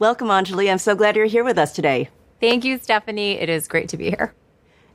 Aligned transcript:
Welcome, 0.00 0.28
Anjali. 0.28 0.72
I'm 0.72 0.78
so 0.78 0.94
glad 0.94 1.14
you're 1.14 1.26
here 1.26 1.44
with 1.44 1.58
us 1.58 1.72
today. 1.72 2.08
Thank 2.40 2.64
you, 2.64 2.78
Stephanie. 2.78 3.32
It 3.32 3.50
is 3.50 3.68
great 3.68 3.90
to 3.90 3.98
be 3.98 4.08
here. 4.08 4.32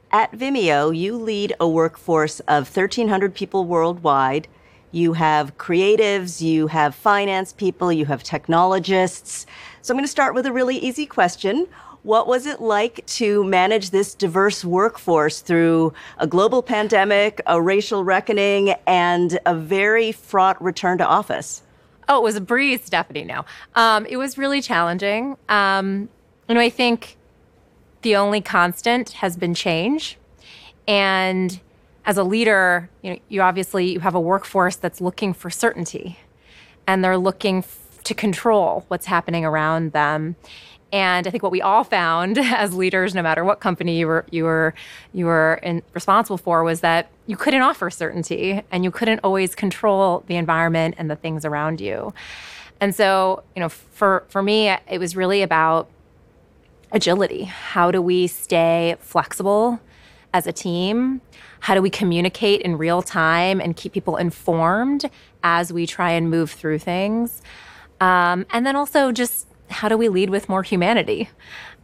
At 0.10 0.32
Vimeo, 0.32 0.98
you 0.98 1.16
lead 1.16 1.54
a 1.60 1.70
workforce 1.70 2.40
of 2.48 2.76
1,300 2.76 3.36
people 3.36 3.66
worldwide. 3.66 4.48
You 4.92 5.14
have 5.14 5.60
creatives, 5.60 6.42
you 6.42 6.66
have 6.66 6.96
finance 6.96 7.54
people, 7.54 7.94
you 7.94 8.08
have 8.08 8.24
technologists. 8.24 9.46
So 9.84 9.94
I'm 9.94 9.98
going 9.98 10.06
to 10.06 10.10
start 10.12 10.34
with 10.34 10.48
a 10.48 10.52
really 10.52 10.78
easy 10.78 11.06
question. 11.06 11.68
What 12.02 12.28
was 12.28 12.48
it 12.48 12.60
like 12.60 13.06
to 13.06 13.44
manage 13.44 13.92
this 13.92 14.16
diverse 14.16 14.66
workforce 14.66 15.40
through 15.40 15.94
a 16.18 16.26
global 16.26 16.64
pandemic, 16.64 17.42
a 17.46 17.62
racial 17.62 18.04
reckoning, 18.04 18.74
and 18.88 19.38
a 19.46 19.54
very 19.54 20.12
fraught 20.12 20.60
return 20.60 20.98
to 20.98 21.06
office? 21.06 21.62
Oh, 22.08 22.20
it 22.20 22.24
was 22.24 22.36
a 22.36 22.42
breeze, 22.42 22.82
Stephanie. 22.86 23.24
No, 23.24 23.46
um, 23.76 24.06
it 24.06 24.18
was 24.18 24.38
really 24.38 24.62
challenging. 24.62 25.38
Um, 25.50 26.10
you 26.48 26.56
know, 26.56 26.62
I 26.62 26.70
think 26.70 27.18
the 28.02 28.16
only 28.16 28.42
constant 28.42 29.12
has 29.12 29.36
been 29.36 29.54
change, 29.56 30.18
and 30.88 31.60
as 32.06 32.18
a 32.18 32.24
leader, 32.24 32.90
you 33.02 33.14
know, 33.14 33.20
you 33.30 33.42
obviously 33.42 33.92
you 33.92 34.00
have 34.02 34.14
a 34.16 34.20
workforce 34.20 34.76
that's 34.76 35.02
looking 35.02 35.34
for 35.34 35.50
certainty, 35.50 36.20
and 36.86 37.04
they're 37.04 37.18
looking 37.18 37.60
f- 37.60 38.00
to 38.04 38.14
control 38.14 38.86
what's 38.90 39.08
happening 39.08 39.44
around 39.44 39.92
them. 39.92 40.36
And 40.96 41.28
I 41.28 41.30
think 41.30 41.44
what 41.44 41.52
we 41.52 41.62
all 41.62 41.84
found 41.84 42.38
as 42.42 42.74
leaders, 42.74 43.14
no 43.14 43.22
matter 43.22 43.44
what 43.44 43.60
company 43.60 44.00
you 44.00 44.08
were 44.08 44.26
you 44.32 44.46
were 44.46 44.74
you 45.12 45.26
were 45.26 45.60
in, 45.62 45.84
responsible 45.94 46.38
for, 46.38 46.64
was 46.64 46.80
that 46.80 47.10
you 47.28 47.36
couldn't 47.36 47.62
offer 47.62 47.90
certainty 47.90 48.62
and 48.72 48.86
you 48.86 48.92
couldn't 48.92 49.20
always 49.22 49.56
control 49.56 50.24
the 50.28 50.38
environment 50.38 50.96
and 50.98 51.12
the 51.12 51.18
things 51.18 51.44
around 51.44 51.82
you. 51.82 52.14
And 52.80 52.96
so, 52.96 53.44
you 53.58 53.60
know, 53.60 53.68
for 53.68 54.24
for 54.30 54.42
me, 54.42 54.70
it 54.70 54.98
was 54.98 55.18
really 55.18 55.42
about 55.42 55.90
agility. 56.94 57.44
How 57.44 57.92
do 57.92 58.02
we 58.02 58.28
stay 58.28 58.96
flexible 59.02 59.82
as 60.34 60.48
a 60.48 60.54
team? 60.54 61.20
How 61.60 61.76
do 61.76 61.82
we 61.82 61.90
communicate 61.90 62.62
in 62.62 62.78
real 62.78 63.02
time 63.02 63.60
and 63.60 63.76
keep 63.76 63.92
people 63.92 64.16
informed 64.16 65.10
as 65.44 65.74
we 65.74 65.88
try 65.88 66.12
and 66.12 66.30
move 66.30 66.52
through 66.52 66.80
things? 66.80 67.42
Um, 68.00 68.46
and 68.52 68.66
then 68.66 68.78
also 68.78 69.12
just 69.12 69.48
how 69.70 69.90
do 69.90 69.98
we 69.98 70.10
lead 70.10 70.30
with 70.30 70.50
more 70.50 70.64
humanity? 70.64 71.30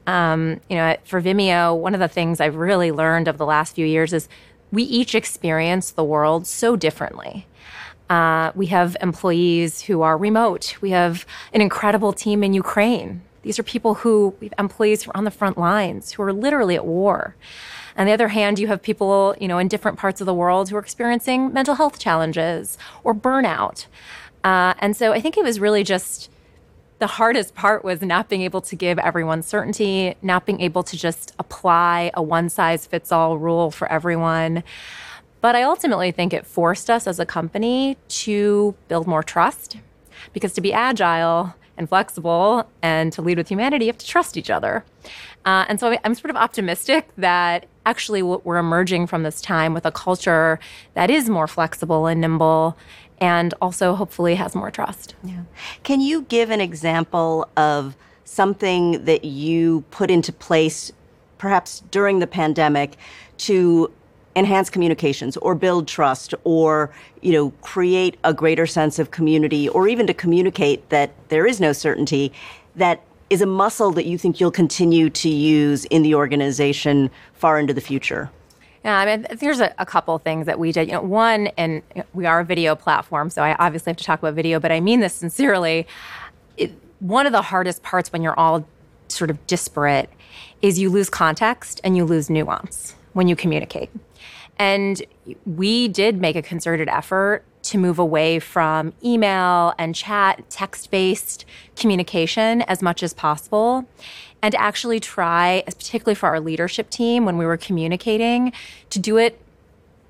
Um, 0.07 0.61
you 0.69 0.75
know, 0.75 0.95
for 1.03 1.21
Vimeo, 1.21 1.77
one 1.77 1.93
of 1.93 1.99
the 1.99 2.07
things 2.07 2.39
I've 2.39 2.55
really 2.55 2.91
learned 2.91 3.27
of 3.27 3.37
the 3.37 3.45
last 3.45 3.75
few 3.75 3.85
years 3.85 4.13
is 4.13 4.27
we 4.71 4.83
each 4.83 5.15
experience 5.15 5.91
the 5.91 6.03
world 6.03 6.47
so 6.47 6.75
differently. 6.75 7.45
Uh, 8.09 8.51
we 8.55 8.65
have 8.67 8.97
employees 9.01 9.81
who 9.81 10.01
are 10.01 10.17
remote. 10.17 10.75
We 10.81 10.89
have 10.91 11.25
an 11.53 11.61
incredible 11.61 12.13
team 12.13 12.43
in 12.43 12.53
Ukraine. 12.53 13.21
These 13.43 13.57
are 13.57 13.63
people 13.63 13.95
who, 13.95 14.35
we 14.39 14.47
have 14.47 14.59
employees 14.59 15.03
who 15.03 15.11
are 15.11 15.17
on 15.17 15.23
the 15.23 15.31
front 15.31 15.57
lines, 15.57 16.13
who 16.13 16.23
are 16.23 16.33
literally 16.33 16.75
at 16.75 16.85
war. 16.85 17.35
On 17.97 18.05
the 18.05 18.11
other 18.11 18.29
hand, 18.29 18.59
you 18.59 18.67
have 18.67 18.81
people, 18.81 19.35
you 19.39 19.47
know, 19.47 19.57
in 19.57 19.67
different 19.67 19.97
parts 19.97 20.21
of 20.21 20.25
the 20.25 20.33
world 20.33 20.69
who 20.69 20.75
are 20.75 20.79
experiencing 20.79 21.53
mental 21.53 21.75
health 21.75 21.99
challenges 21.99 22.77
or 23.03 23.13
burnout. 23.13 23.85
Uh, 24.43 24.73
and 24.79 24.95
so 24.95 25.11
I 25.11 25.21
think 25.21 25.37
it 25.37 25.43
was 25.43 25.59
really 25.59 25.83
just 25.83 26.30
the 27.01 27.07
hardest 27.07 27.55
part 27.55 27.83
was 27.83 28.03
not 28.03 28.29
being 28.29 28.43
able 28.43 28.61
to 28.61 28.75
give 28.75 28.99
everyone 28.99 29.41
certainty, 29.41 30.13
not 30.21 30.45
being 30.45 30.61
able 30.61 30.83
to 30.83 30.95
just 30.95 31.33
apply 31.39 32.11
a 32.13 32.21
one 32.21 32.47
size 32.47 32.85
fits 32.85 33.11
all 33.11 33.39
rule 33.39 33.71
for 33.71 33.91
everyone. 33.91 34.63
But 35.41 35.55
I 35.55 35.63
ultimately 35.63 36.11
think 36.11 36.31
it 36.31 36.45
forced 36.45 36.91
us 36.91 37.07
as 37.07 37.19
a 37.19 37.25
company 37.25 37.97
to 38.09 38.75
build 38.87 39.07
more 39.07 39.23
trust 39.23 39.77
because 40.31 40.53
to 40.53 40.61
be 40.61 40.71
agile 40.71 41.55
and 41.75 41.89
flexible 41.89 42.69
and 42.83 43.11
to 43.13 43.23
lead 43.23 43.39
with 43.39 43.49
humanity, 43.49 43.85
you 43.85 43.89
have 43.89 43.97
to 43.97 44.05
trust 44.05 44.37
each 44.37 44.51
other. 44.51 44.85
Uh, 45.45 45.65
and 45.67 45.79
so 45.79 45.97
I'm 46.03 46.15
sort 46.15 46.29
of 46.29 46.35
optimistic 46.35 47.09
that 47.17 47.65
actually 47.85 48.21
we're 48.21 48.57
emerging 48.57 49.07
from 49.07 49.23
this 49.23 49.41
time 49.41 49.73
with 49.73 49.85
a 49.85 49.91
culture 49.91 50.59
that 50.93 51.09
is 51.09 51.29
more 51.29 51.47
flexible 51.47 52.05
and 52.05 52.21
nimble 52.21 52.77
and 53.19 53.53
also 53.61 53.95
hopefully 53.95 54.35
has 54.35 54.55
more 54.55 54.71
trust. 54.71 55.15
Yeah. 55.23 55.43
Can 55.83 56.01
you 56.01 56.23
give 56.23 56.49
an 56.49 56.61
example 56.61 57.47
of 57.57 57.95
something 58.23 59.03
that 59.05 59.25
you 59.25 59.83
put 59.91 60.09
into 60.09 60.31
place 60.31 60.91
perhaps 61.37 61.81
during 61.91 62.19
the 62.19 62.27
pandemic 62.27 62.97
to 63.37 63.91
enhance 64.35 64.69
communications 64.69 65.35
or 65.37 65.55
build 65.55 65.87
trust 65.87 66.33
or 66.45 66.89
you 67.21 67.33
know 67.33 67.49
create 67.61 68.17
a 68.23 68.33
greater 68.33 68.65
sense 68.65 68.97
of 68.99 69.11
community 69.11 69.67
or 69.69 69.87
even 69.87 70.07
to 70.07 70.13
communicate 70.13 70.87
that 70.89 71.11
there 71.27 71.45
is 71.45 71.59
no 71.59 71.73
certainty 71.73 72.31
that 72.75 73.03
is 73.31 73.41
a 73.41 73.45
muscle 73.45 73.91
that 73.91 74.05
you 74.05 74.17
think 74.17 74.39
you'll 74.39 74.51
continue 74.51 75.09
to 75.09 75.29
use 75.29 75.85
in 75.85 76.03
the 76.03 76.13
organization 76.13 77.09
far 77.33 77.57
into 77.57 77.73
the 77.73 77.81
future 77.81 78.29
yeah, 78.83 78.97
I 78.97 79.05
mean, 79.05 79.27
there's 79.37 79.59
a, 79.59 79.73
a 79.77 79.85
couple 79.85 80.17
things 80.17 80.47
that 80.47 80.57
we 80.57 80.71
did. 80.71 80.87
You 80.87 80.93
know, 80.93 81.01
one, 81.01 81.47
and 81.57 81.83
we 82.13 82.25
are 82.25 82.39
a 82.39 82.45
video 82.45 82.75
platform, 82.75 83.29
so 83.29 83.43
I 83.43 83.55
obviously 83.55 83.91
have 83.91 83.97
to 83.97 84.03
talk 84.03 84.19
about 84.19 84.33
video, 84.33 84.59
but 84.59 84.71
I 84.71 84.79
mean 84.79 85.01
this 85.01 85.13
sincerely. 85.13 85.85
It, 86.57 86.71
one 86.99 87.27
of 87.27 87.31
the 87.31 87.43
hardest 87.43 87.83
parts 87.83 88.11
when 88.11 88.23
you're 88.23 88.39
all 88.39 88.65
sort 89.07 89.29
of 89.29 89.45
disparate 89.45 90.09
is 90.61 90.79
you 90.79 90.89
lose 90.89 91.09
context 91.09 91.79
and 91.83 91.95
you 91.95 92.05
lose 92.05 92.29
nuance 92.29 92.95
when 93.13 93.27
you 93.27 93.35
communicate. 93.35 93.91
And 94.57 95.03
we 95.45 95.87
did 95.87 96.19
make 96.19 96.35
a 96.35 96.41
concerted 96.41 96.87
effort 96.87 97.43
to 97.63 97.77
move 97.77 97.99
away 97.99 98.39
from 98.39 98.93
email 99.03 99.73
and 99.77 99.95
chat, 99.95 100.49
text 100.49 100.91
based 100.91 101.45
communication 101.75 102.61
as 102.63 102.81
much 102.81 103.03
as 103.03 103.13
possible 103.13 103.85
and 104.41 104.55
actually 104.55 104.99
try, 104.99 105.63
particularly 105.65 106.15
for 106.15 106.27
our 106.27 106.39
leadership 106.39 106.89
team, 106.89 107.25
when 107.25 107.37
we 107.37 107.45
were 107.45 107.57
communicating, 107.57 108.51
to 108.89 108.99
do 108.99 109.17
it 109.17 109.39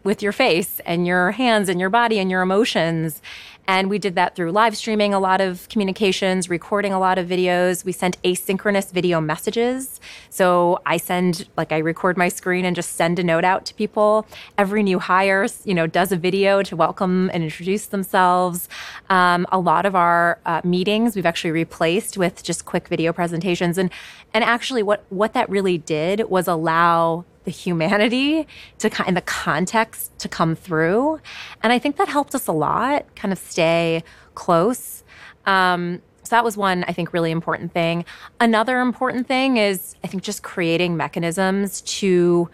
with 0.03 0.21
your 0.21 0.31
face 0.31 0.81
and 0.85 1.05
your 1.05 1.31
hands 1.31 1.69
and 1.69 1.79
your 1.79 1.89
body 1.89 2.17
and 2.17 2.31
your 2.31 2.41
emotions 2.41 3.21
and 3.67 3.89
we 3.89 3.99
did 3.99 4.15
that 4.15 4.35
through 4.35 4.51
live 4.51 4.75
streaming 4.75 5.13
a 5.13 5.19
lot 5.19 5.41
of 5.41 5.67
communications, 5.69 6.49
recording 6.49 6.93
a 6.93 6.99
lot 6.99 7.17
of 7.17 7.27
videos. 7.27 7.85
We 7.85 7.91
sent 7.91 8.21
asynchronous 8.23 8.91
video 8.91 9.21
messages. 9.21 9.99
So 10.29 10.79
I 10.85 10.97
send, 10.97 11.47
like, 11.57 11.71
I 11.71 11.77
record 11.77 12.17
my 12.17 12.27
screen 12.27 12.65
and 12.65 12.75
just 12.75 12.93
send 12.93 13.19
a 13.19 13.23
note 13.23 13.43
out 13.43 13.65
to 13.67 13.73
people. 13.73 14.25
Every 14.57 14.83
new 14.83 14.99
hire, 14.99 15.47
you 15.63 15.73
know, 15.73 15.87
does 15.87 16.11
a 16.11 16.17
video 16.17 16.61
to 16.63 16.75
welcome 16.75 17.29
and 17.33 17.43
introduce 17.43 17.87
themselves. 17.87 18.67
Um, 19.09 19.45
a 19.51 19.59
lot 19.59 19.85
of 19.85 19.95
our 19.95 20.39
uh, 20.45 20.61
meetings 20.63 21.15
we've 21.15 21.25
actually 21.25 21.51
replaced 21.51 22.17
with 22.17 22.43
just 22.43 22.65
quick 22.65 22.87
video 22.87 23.13
presentations. 23.13 23.77
And 23.77 23.89
and 24.33 24.43
actually, 24.43 24.81
what 24.81 25.03
what 25.09 25.33
that 25.33 25.49
really 25.49 25.77
did 25.77 26.29
was 26.29 26.47
allow 26.47 27.25
the 27.43 27.51
humanity 27.51 28.47
to 28.79 28.89
kind 28.89 29.07
and 29.07 29.17
the 29.17 29.21
context 29.21 30.17
to 30.19 30.29
come 30.29 30.55
through. 30.55 31.19
And 31.63 31.73
I 31.73 31.79
think 31.79 31.97
that 31.97 32.07
helped 32.07 32.35
us 32.35 32.47
a 32.47 32.51
lot, 32.51 33.15
kind 33.15 33.31
of 33.31 33.39
stay 33.39 34.03
close. 34.35 35.03
Um, 35.45 36.01
so 36.23 36.35
that 36.35 36.43
was 36.43 36.55
one, 36.55 36.83
I 36.87 36.93
think, 36.93 37.13
really 37.13 37.31
important 37.31 37.73
thing. 37.73 38.05
Another 38.39 38.79
important 38.79 39.27
thing 39.27 39.57
is, 39.57 39.95
I 40.03 40.07
think, 40.07 40.23
just 40.23 40.43
creating 40.43 40.95
mechanisms 40.95 41.81
to 41.81 42.49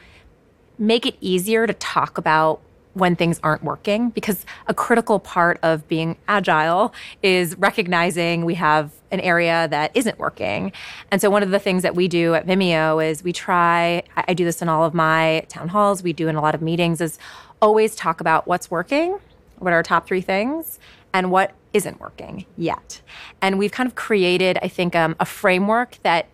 make 0.80 1.06
it 1.06 1.16
easier 1.19 1.68
to 1.68 1.74
talk 1.74 2.18
about 2.18 2.62
when 2.97 3.16
things 3.16 3.40
aren't 3.44 3.63
working 3.63 4.09
because 4.09 4.46
a 4.66 4.74
critical 4.74 5.19
part 5.19 5.59
of 5.62 5.88
being 5.88 6.18
agile 6.28 6.94
is 7.22 7.56
recognizing 7.58 8.44
we 8.44 8.56
have 8.56 8.91
an 9.12 9.19
area 9.19 9.68
that 9.69 9.91
isn't 9.94 10.18
working. 10.18 10.72
And 11.12 11.22
so 11.22 11.30
one 11.30 11.44
of 11.44 11.52
the 11.52 11.59
things 11.59 11.84
that 11.84 11.96
we 11.96 12.07
do 12.07 12.34
at 12.34 12.47
Vimeo 12.47 13.06
is 13.06 13.24
we 13.24 13.31
try 13.31 14.03
I 14.16 14.34
do 14.34 14.46
this 14.46 14.62
in 14.62 14.69
all 14.69 14.84
of 14.84 14.94
my 14.94 15.46
town 15.47 15.69
halls, 15.69 16.02
we 16.02 16.12
do 16.12 16.28
in 16.28 16.36
a 16.36 16.41
lot 16.41 16.56
of 16.56 16.62
meetings 16.62 17.00
is 17.00 17.19
always 17.62 17.96
talk 17.96 18.19
about 18.19 18.47
what's 18.47 18.72
working, 18.72 19.19
what 19.59 19.74
are 19.74 19.78
our 19.78 19.84
top 19.84 20.07
3 20.07 20.22
things 20.22 20.80
and 21.13 21.31
what 21.31 21.53
isn't 21.74 22.00
working 22.00 22.45
yet. 22.57 23.01
And 23.42 23.60
we've 23.60 23.71
kind 23.71 23.88
of 23.88 23.95
created 23.95 24.57
I 24.62 24.68
think 24.68 24.95
um, 24.95 25.16
a 25.19 25.25
framework 25.25 26.00
that 26.01 26.27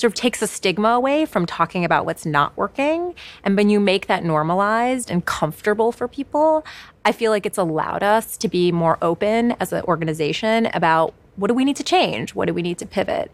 sort 0.00 0.10
of 0.10 0.14
takes 0.14 0.40
the 0.40 0.46
stigma 0.46 0.88
away 0.88 1.26
from 1.26 1.44
talking 1.44 1.84
about 1.84 2.06
what's 2.06 2.24
not 2.24 2.56
working. 2.56 3.14
And 3.44 3.54
when 3.54 3.68
you 3.68 3.78
make 3.78 4.06
that 4.06 4.24
normalized 4.24 5.10
and 5.10 5.24
comfortable 5.26 5.92
for 5.92 6.08
people, 6.08 6.64
I 7.04 7.12
feel 7.12 7.30
like 7.30 7.44
it's 7.44 7.58
allowed 7.58 8.02
us 8.02 8.38
to 8.38 8.48
be 8.48 8.72
more 8.72 8.96
open 9.02 9.52
as 9.60 9.74
an 9.74 9.82
organization 9.84 10.66
about 10.72 11.12
what 11.36 11.48
do 11.48 11.54
we 11.54 11.64
need 11.64 11.76
to 11.76 11.84
change? 11.84 12.34
What 12.34 12.46
do 12.46 12.54
we 12.54 12.62
need 12.62 12.78
to 12.78 12.86
pivot? 12.86 13.30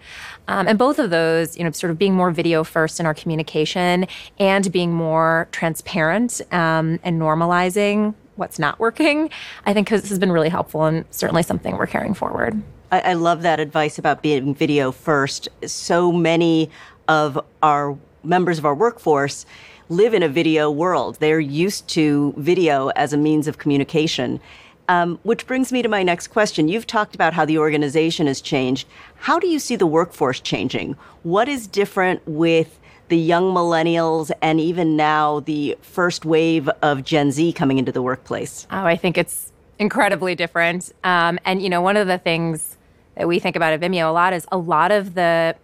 Um, 0.48 0.66
and 0.66 0.78
both 0.78 0.98
of 0.98 1.10
those, 1.10 1.56
you 1.56 1.64
know, 1.64 1.70
sort 1.70 1.92
of 1.92 1.98
being 1.98 2.14
more 2.14 2.30
video 2.32 2.64
first 2.64 2.98
in 2.98 3.06
our 3.06 3.14
communication 3.14 4.06
and 4.38 4.70
being 4.70 4.92
more 4.92 5.48
transparent 5.52 6.40
um, 6.52 6.98
and 7.04 7.20
normalizing 7.20 8.14
what's 8.34 8.58
not 8.58 8.78
working, 8.78 9.30
I 9.64 9.72
think 9.72 9.88
has 9.88 10.18
been 10.18 10.32
really 10.32 10.50
helpful 10.50 10.84
and 10.84 11.04
certainly 11.10 11.42
something 11.42 11.76
we're 11.76 11.86
carrying 11.86 12.14
forward. 12.14 12.60
I, 12.91 13.00
I 13.00 13.12
love 13.15 13.43
that 13.43 13.61
advice 13.61 13.99
about 13.99 14.23
being 14.23 14.55
video 14.55 14.93
first. 14.93 15.49
So 15.67 16.12
many 16.12 16.71
of 17.09 17.38
our 17.62 17.97
members 18.23 18.59
of 18.59 18.65
our 18.65 18.75
workforce 18.75 19.47
live 19.88 20.15
in 20.15 20.23
a 20.23 20.29
video 20.29 20.71
world. 20.71 21.17
They're 21.21 21.41
used 21.41 21.88
to 21.91 22.35
video 22.37 22.88
as 22.88 23.12
a 23.12 23.17
means 23.17 23.47
of 23.47 23.59
communication. 23.59 24.41
Um, 24.88 25.19
which 25.25 25.49
brings 25.49 25.73
me 25.73 25.83
to 25.83 25.88
my 25.88 26.05
next 26.05 26.29
question. 26.29 26.69
You've 26.69 26.87
talked 26.87 27.17
about 27.17 27.33
how 27.33 27.44
the 27.44 27.59
organization 27.59 28.29
has 28.29 28.41
changed. 28.41 28.87
How 29.17 29.41
do 29.41 29.49
you 29.49 29.59
see 29.59 29.75
the 29.75 29.87
workforce 29.87 30.38
changing? 30.38 30.97
What 31.25 31.49
is 31.49 31.67
different 31.67 32.23
with 32.25 32.79
the 33.09 33.17
young 33.17 33.53
millennials 33.53 34.31
and 34.43 34.61
even 34.61 34.94
now 34.94 35.41
the 35.41 35.77
first 35.83 36.25
wave 36.25 36.69
of 36.83 37.03
Gen 37.03 37.33
Z 37.33 37.53
coming 37.55 37.79
into 37.79 37.91
the 37.91 38.03
workplace? 38.03 38.69
Oh, 38.71 38.85
I 38.85 38.94
think 38.94 39.19
it's 39.19 39.50
incredibly 39.81 40.37
different. 40.37 40.93
Um, 41.03 41.41
and, 41.44 41.61
you 41.61 41.69
know, 41.69 41.81
one 41.81 41.97
of 41.97 42.06
the 42.06 42.19
things 42.19 42.75
that 43.16 43.28
we 43.28 43.38
think 43.38 43.56
about 43.56 43.72
at 43.72 43.80
Vimeo 43.80 44.08
a 44.08 44.12
lot 44.12 44.32
is 44.32 44.46
a 44.52 44.58
lot 44.58 44.92
of 44.92 45.14
the 45.14 45.56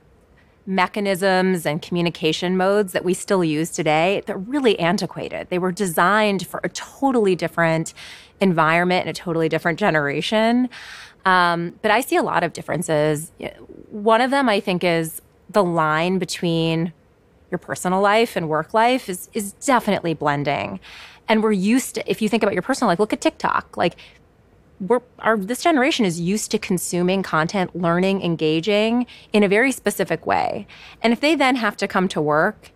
mechanisms 0.66 1.66
and 1.66 1.82
communication 1.82 2.56
modes 2.56 2.92
that 2.92 3.04
we 3.04 3.14
still 3.14 3.42
use 3.42 3.70
today, 3.70 4.22
they're 4.26 4.38
really 4.38 4.78
antiquated. 4.78 5.48
They 5.50 5.58
were 5.58 5.72
designed 5.72 6.46
for 6.46 6.60
a 6.62 6.68
totally 6.68 7.34
different 7.34 7.94
environment 8.40 9.06
and 9.06 9.10
a 9.10 9.20
totally 9.20 9.48
different 9.48 9.78
generation. 9.78 10.68
Um, 11.24 11.78
but 11.82 11.90
I 11.90 12.00
see 12.00 12.16
a 12.16 12.22
lot 12.22 12.42
of 12.42 12.52
differences. 12.52 13.32
One 13.90 14.20
of 14.20 14.30
them, 14.30 14.48
I 14.48 14.60
think, 14.60 14.84
is 14.84 15.20
the 15.50 15.62
line 15.62 16.18
between 16.18 16.92
your 17.50 17.58
personal 17.58 18.00
life 18.00 18.34
and 18.34 18.48
work 18.48 18.72
life 18.72 19.08
is 19.08 19.28
is 19.34 19.52
definitely 19.52 20.14
blending. 20.14 20.80
And 21.28 21.42
we're 21.42 21.52
used 21.52 21.96
to 21.96 22.10
if 22.10 22.22
you 22.22 22.28
think 22.28 22.42
about 22.42 22.54
your 22.54 22.62
personal 22.62 22.88
life, 22.88 22.98
look 22.98 23.12
at 23.12 23.20
TikTok. 23.20 23.76
Like 23.76 23.96
we're 24.82 25.00
our 25.20 25.36
this 25.36 25.62
generation 25.62 26.04
is 26.04 26.20
used 26.20 26.50
to 26.50 26.58
consuming 26.58 27.22
content, 27.22 27.74
learning, 27.74 28.20
engaging 28.22 29.06
in 29.32 29.42
a 29.42 29.48
very 29.48 29.72
specific 29.72 30.26
way. 30.26 30.66
And 31.00 31.12
if 31.12 31.20
they 31.20 31.34
then 31.34 31.56
have 31.56 31.76
to 31.78 31.88
come 31.88 32.08
to 32.08 32.20
work 32.20 32.70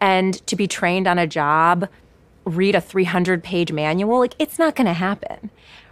and 0.00 0.34
to 0.46 0.56
be 0.56 0.66
trained 0.66 1.06
on 1.06 1.18
a 1.18 1.26
job, 1.26 1.88
read 2.44 2.74
a 2.74 2.80
300 2.80 3.44
page 3.44 3.72
manual, 3.72 4.18
like 4.18 4.34
it's 4.38 4.58
not 4.58 4.74
going 4.74 4.86
to 4.86 4.94
happen 4.94 5.50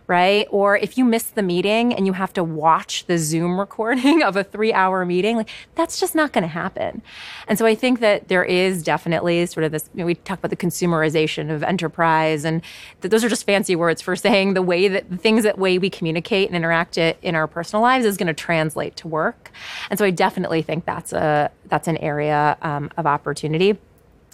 right? 0.09 0.49
Or 0.51 0.77
if 0.77 0.97
you 0.97 1.05
miss 1.05 1.25
the 1.25 1.43
meeting 1.43 1.95
and 1.95 2.07
you 2.07 2.15
have 2.15 2.33
to 2.33 2.43
watch 2.43 3.05
the 3.05 3.19
Zoom 3.19 3.61
recording 3.61 4.23
of 4.23 4.37
a 4.37 4.43
three 4.43 4.73
hour 4.73 5.05
meeting, 5.05 5.37
like 5.37 5.51
that's 5.77 6.01
just 6.01 6.15
not 6.15 6.33
going 6.33 6.43
to 6.43 6.49
happen. 6.49 7.03
And 7.47 7.59
so 7.59 7.67
I 7.67 7.75
think 7.75 8.01
that 8.01 8.29
there 8.29 8.43
is 8.43 8.83
definitely 8.83 9.45
sort 9.47 9.65
of 9.65 9.73
this, 9.73 9.89
you 9.95 10.01
know, 10.01 10.07
we 10.07 10.15
talk 10.17 10.39
about 10.39 10.51
the 10.51 10.57
consumerization 10.57 11.55
of 11.55 11.63
enterprise 11.63 12.45
and 12.45 12.63
th- 13.03 13.11
those 13.11 13.23
are 13.23 13.29
just 13.29 13.45
fancy 13.45 13.77
words 13.77 14.01
for 14.01 14.17
saying 14.17 14.55
the 14.55 14.63
way 14.63 14.89
that 14.89 15.11
the 15.11 15.19
things 15.19 15.45
that 15.45 15.59
way 15.59 15.79
we 15.79 15.91
communicate 15.91 16.49
and 16.49 16.57
interact 16.57 16.97
it 16.97 17.19
in 17.21 17.35
our 17.35 17.47
personal 17.47 17.83
lives 17.83 18.07
is 18.07 18.17
going 18.17 18.27
to 18.27 18.35
translate 18.35 18.97
to 18.97 19.07
work. 19.07 19.53
And 19.91 19.99
so 19.99 20.07
I 20.07 20.11
definitely 20.11 20.63
think 20.63 20.87
that's 20.87 21.13
a, 21.13 21.51
that's 21.67 21.87
an 21.87 21.99
area 21.99 22.57
um, 22.63 22.91
of 22.97 23.07
opportunity. 23.07 23.79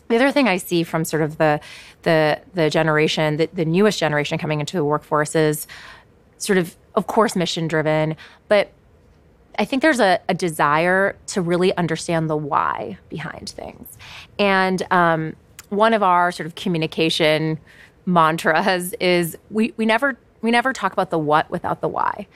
The 0.09 0.17
other 0.17 0.31
thing 0.31 0.49
I 0.49 0.59
see 0.59 0.83
from 0.83 1.05
sort 1.05 1.23
of 1.23 1.39
the 1.39 1.61
the 2.03 2.41
the 2.55 2.71
generation, 2.71 3.37
the, 3.37 3.49
the 3.53 3.65
newest 3.65 3.99
generation 3.99 4.39
coming 4.39 4.61
into 4.61 4.77
the 4.77 4.85
workforce 4.85 5.35
is 5.35 5.67
sort 6.39 6.59
of, 6.59 6.77
of 6.95 7.07
course, 7.07 7.37
mission 7.37 7.69
driven, 7.69 8.17
but 8.49 8.73
I 9.59 9.65
think 9.65 9.83
there's 9.83 10.01
a, 10.01 10.21
a, 10.29 10.35
desire 10.35 11.17
to 11.29 11.41
really 11.41 11.75
understand 11.77 12.29
the 12.29 12.37
why 12.37 12.99
behind 13.09 13.51
things. 13.51 13.97
And 14.39 14.83
um, 14.91 15.37
one 15.69 15.95
of 15.95 16.03
our 16.03 16.33
sort 16.33 16.47
of 16.47 16.57
communication 16.57 17.59
mantras 18.07 18.95
is 19.01 19.37
we 19.51 19.73
we 19.77 19.87
never 19.87 20.19
we 20.43 20.51
never 20.51 20.73
talk 20.73 20.93
about 20.93 21.11
the 21.11 21.19
what 21.19 21.51
without 21.51 21.81
the 21.81 21.89
why. 21.89 22.27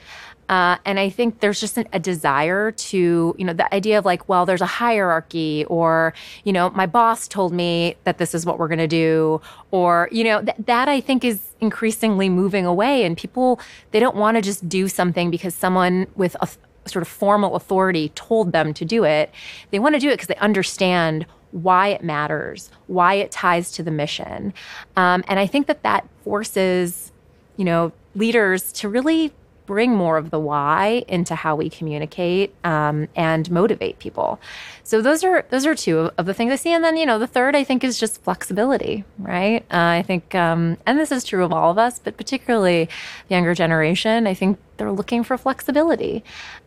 Uh, 0.49 0.77
and 0.83 0.99
I 0.99 1.09
think 1.09 1.39
there's 1.39 1.59
just 1.59 1.77
an, 1.77 1.87
a 1.93 1.99
desire 1.99 2.71
to, 2.71 3.35
you 3.37 3.45
know, 3.45 3.53
the 3.53 3.73
idea 3.73 3.99
of 3.99 4.03
like, 4.03 4.27
well, 4.27 4.45
there's 4.45 4.61
a 4.61 4.65
hierarchy, 4.65 5.63
or, 5.69 6.13
you 6.43 6.51
know, 6.51 6.71
my 6.71 6.87
boss 6.87 7.27
told 7.27 7.53
me 7.53 7.95
that 8.03 8.17
this 8.17 8.33
is 8.33 8.45
what 8.47 8.57
we're 8.57 8.67
going 8.67 8.79
to 8.79 8.87
do, 8.87 9.39
or, 9.69 10.09
you 10.11 10.23
know, 10.23 10.41
th- 10.41 10.57
that 10.65 10.89
I 10.89 11.01
think 11.01 11.23
is 11.23 11.39
increasingly 11.61 12.29
moving 12.29 12.65
away. 12.65 13.05
And 13.05 13.15
people, 13.15 13.59
they 13.91 13.99
don't 13.99 14.15
want 14.15 14.35
to 14.35 14.41
just 14.41 14.67
do 14.67 14.87
something 14.87 15.29
because 15.29 15.53
someone 15.53 16.07
with 16.15 16.35
a 16.41 16.49
sort 16.89 17.03
of 17.03 17.07
formal 17.07 17.55
authority 17.55 18.09
told 18.15 18.51
them 18.51 18.73
to 18.73 18.83
do 18.83 19.03
it. 19.03 19.31
They 19.69 19.77
want 19.77 19.93
to 19.95 19.99
do 19.99 20.09
it 20.09 20.13
because 20.13 20.27
they 20.27 20.35
understand 20.37 21.27
why 21.51 21.89
it 21.89 22.03
matters, 22.03 22.71
why 22.87 23.15
it 23.15 23.31
ties 23.31 23.71
to 23.73 23.83
the 23.83 23.91
mission. 23.91 24.53
Um, 24.95 25.23
and 25.27 25.39
I 25.39 25.45
think 25.45 25.67
that 25.67 25.83
that 25.83 26.07
forces, 26.23 27.11
you 27.57 27.65
know, 27.65 27.91
leaders 28.15 28.71
to 28.73 28.89
really 28.89 29.31
bring 29.69 29.95
more 29.95 30.17
of 30.17 30.31
the 30.31 30.39
why 30.39 31.03
into 31.07 31.35
how 31.35 31.55
we 31.55 31.69
communicate 31.69 32.51
um, 32.63 33.07
and 33.15 33.51
motivate 33.51 33.99
people. 33.99 34.39
So 34.81 34.99
those 34.99 35.23
are 35.23 35.45
those 35.51 35.63
are 35.67 35.75
two 35.75 36.09
of 36.17 36.25
the 36.25 36.33
things 36.33 36.51
I 36.51 36.55
see. 36.55 36.73
And 36.73 36.83
then 36.83 36.97
you 36.97 37.05
know 37.05 37.19
the 37.19 37.27
third 37.27 37.55
I 37.55 37.63
think 37.63 37.83
is 37.83 37.99
just 37.99 38.19
flexibility, 38.23 39.03
right? 39.19 39.61
Uh, 39.71 39.99
I 39.99 40.01
think, 40.01 40.33
um, 40.33 40.77
and 40.87 40.99
this 40.99 41.11
is 41.11 41.23
true 41.23 41.43
of 41.45 41.53
all 41.53 41.69
of 41.69 41.77
us, 41.77 41.99
but 41.99 42.17
particularly 42.17 42.89
the 43.27 43.35
younger 43.35 43.53
generation. 43.53 44.25
I 44.25 44.33
think 44.33 44.57
they're 44.77 44.91
looking 44.91 45.23
for 45.23 45.37
flexibility, 45.37 46.23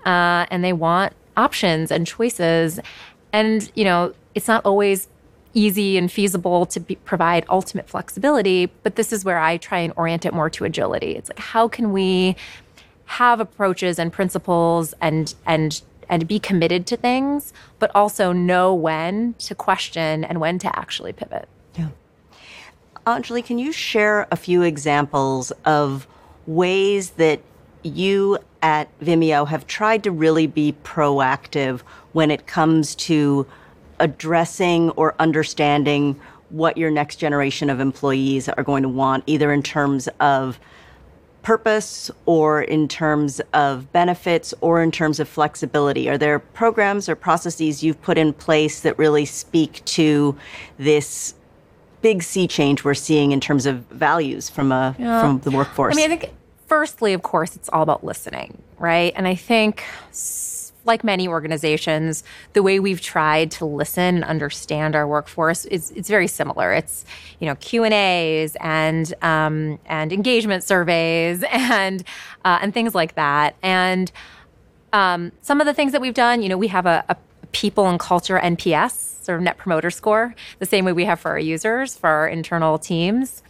uh, 0.07 0.47
and 0.49 0.63
they 0.63 0.73
want 0.73 1.13
options 1.37 1.91
and 1.91 2.07
choices. 2.07 2.79
And 3.33 3.69
you 3.75 3.83
know 3.83 4.15
it's 4.37 4.47
not 4.47 4.65
always 4.65 5.09
easy 5.55 5.99
and 5.99 6.11
feasible 6.11 6.67
to 6.67 6.81
be, 6.81 6.95
provide 6.95 7.45
ultimate 7.51 7.87
flexibility 7.87 8.67
but 8.83 8.97
this 8.97 9.13
is 9.13 9.23
where 9.23 9.39
i 9.39 9.59
try 9.59 9.79
and 9.81 9.93
orient 9.97 10.25
it 10.25 10.33
more 10.33 10.49
to 10.49 10.65
agility 10.65 11.15
it's 11.15 11.29
like 11.29 11.39
how 11.39 11.69
can 11.69 11.93
we 11.93 12.35
have 13.07 13.41
approaches 13.41 13.99
and 13.99 14.13
principles 14.13 14.95
and 15.01 15.35
and 15.47 15.83
and 16.09 16.29
be 16.29 16.39
committed 16.39 16.87
to 16.87 16.97
things, 16.97 17.53
but 17.79 17.91
also 17.95 18.33
know 18.33 18.75
when 18.75 19.35
to 19.39 19.55
question 19.55 20.25
and 20.25 20.41
when 20.41 20.59
to 20.59 20.79
actually 20.79 21.13
pivot. 21.13 21.49
Yeah. 21.75 21.89
Anjali, 23.07 23.45
can 23.45 23.59
you 23.59 23.73
share 23.73 24.27
a 24.31 24.37
few 24.37 24.63
examples 24.63 25.53
of 25.65 26.07
ways 26.47 27.11
that 27.11 27.41
you 27.83 28.39
at 28.63 28.89
Vimeo 29.01 29.47
have 29.49 29.67
tried 29.67 30.05
to 30.05 30.11
really 30.11 30.47
be 30.47 30.75
proactive 30.85 31.81
when 32.13 32.31
it 32.31 32.47
comes 32.47 32.95
to 32.95 33.47
addressing 33.99 34.91
or 34.91 35.15
understanding 35.19 36.21
what 36.51 36.77
your 36.77 36.91
next 36.91 37.17
generation 37.17 37.71
of 37.71 37.81
employees 37.81 38.49
are 38.49 38.63
going 38.63 38.83
to 38.83 38.89
want, 38.89 39.25
either 39.27 39.53
in 39.53 39.63
terms 39.63 40.09
of 40.21 40.61
purpose 41.43 42.11
or 42.27 42.63
in 42.63 42.89
terms 42.89 43.41
of 43.53 43.93
benefits 43.93 44.55
or 44.61 44.83
in 44.83 44.91
terms 44.91 45.21
of 45.21 45.29
flexibility? 45.29 46.09
Are 46.09 46.19
there 46.19 46.39
programs 46.39 47.09
or 47.09 47.17
processes 47.17 47.83
you've 47.83 48.01
put 48.03 48.19
in 48.19 48.33
place 48.33 48.81
that 48.81 48.99
really 48.99 49.25
speak 49.25 49.85
to 49.87 50.37
this 50.79 51.35
big 52.01 52.23
sea 52.23 52.49
change 52.49 52.85
we're 52.85 52.95
seeing 52.95 53.33
in 53.33 53.41
terms 53.41 53.67
of 53.67 53.79
values 53.87 54.51
from 54.51 54.73
a 54.73 54.95
yeah. 54.99 55.21
from 55.21 55.41
the 55.41 55.51
workforce? 55.51 55.95
I 55.95 55.97
mean, 55.97 56.11
I 56.11 56.17
think 56.17 56.33
firstly, 56.67 57.13
of 57.13 57.23
course, 57.23 57.57
it's 57.57 57.69
all 57.69 57.83
about 57.83 58.05
listening, 58.05 58.63
right? 58.79 59.13
And 59.17 59.29
I 59.29 59.35
think 59.35 59.85
like 60.85 61.05
many 61.05 61.29
organizations, 61.29 62.25
the 62.53 62.63
way 62.63 62.81
we've 62.81 63.01
tried 63.01 63.51
to 63.53 63.65
listen 63.65 64.17
and 64.17 64.25
understand 64.25 64.97
our 64.97 65.07
workforce 65.07 65.65
is 65.67 65.91
it's 65.93 66.09
very 66.09 66.27
similar. 66.27 66.73
It's 66.73 67.05
you 67.41 67.47
know 67.47 67.55
Q 67.57 67.85
and 67.85 67.95
A's 67.95 68.57
and 68.61 69.15
um, 69.23 69.79
and 69.87 70.13
engagement 70.13 70.65
surveys 70.65 71.43
and 71.51 72.03
uh, 72.45 72.59
and 72.63 72.75
things 72.75 72.95
like 72.95 73.15
that. 73.15 73.57
And 73.63 74.11
um, 74.93 75.33
some 75.41 75.61
of 75.61 75.67
the 75.67 75.75
things 75.75 75.93
that 75.93 76.01
we've 76.01 76.15
done, 76.15 76.43
you 76.43 76.49
know, 76.49 76.59
we 76.59 76.69
have 76.69 76.87
a, 76.87 77.05
a 77.09 77.17
people 77.53 77.89
and 77.89 77.99
culture 77.99 78.39
NPS 78.39 79.25
sort 79.25 79.39
of 79.39 79.43
net 79.43 79.57
promoter 79.57 79.91
score, 79.91 80.35
the 80.59 80.67
same 80.67 80.85
way 80.85 80.93
we 80.93 81.05
have 81.05 81.21
for 81.21 81.31
our 81.31 81.39
users 81.39 81.97
for 81.97 82.09
our 82.09 82.29
internal 82.29 82.79
teams. 82.79 83.43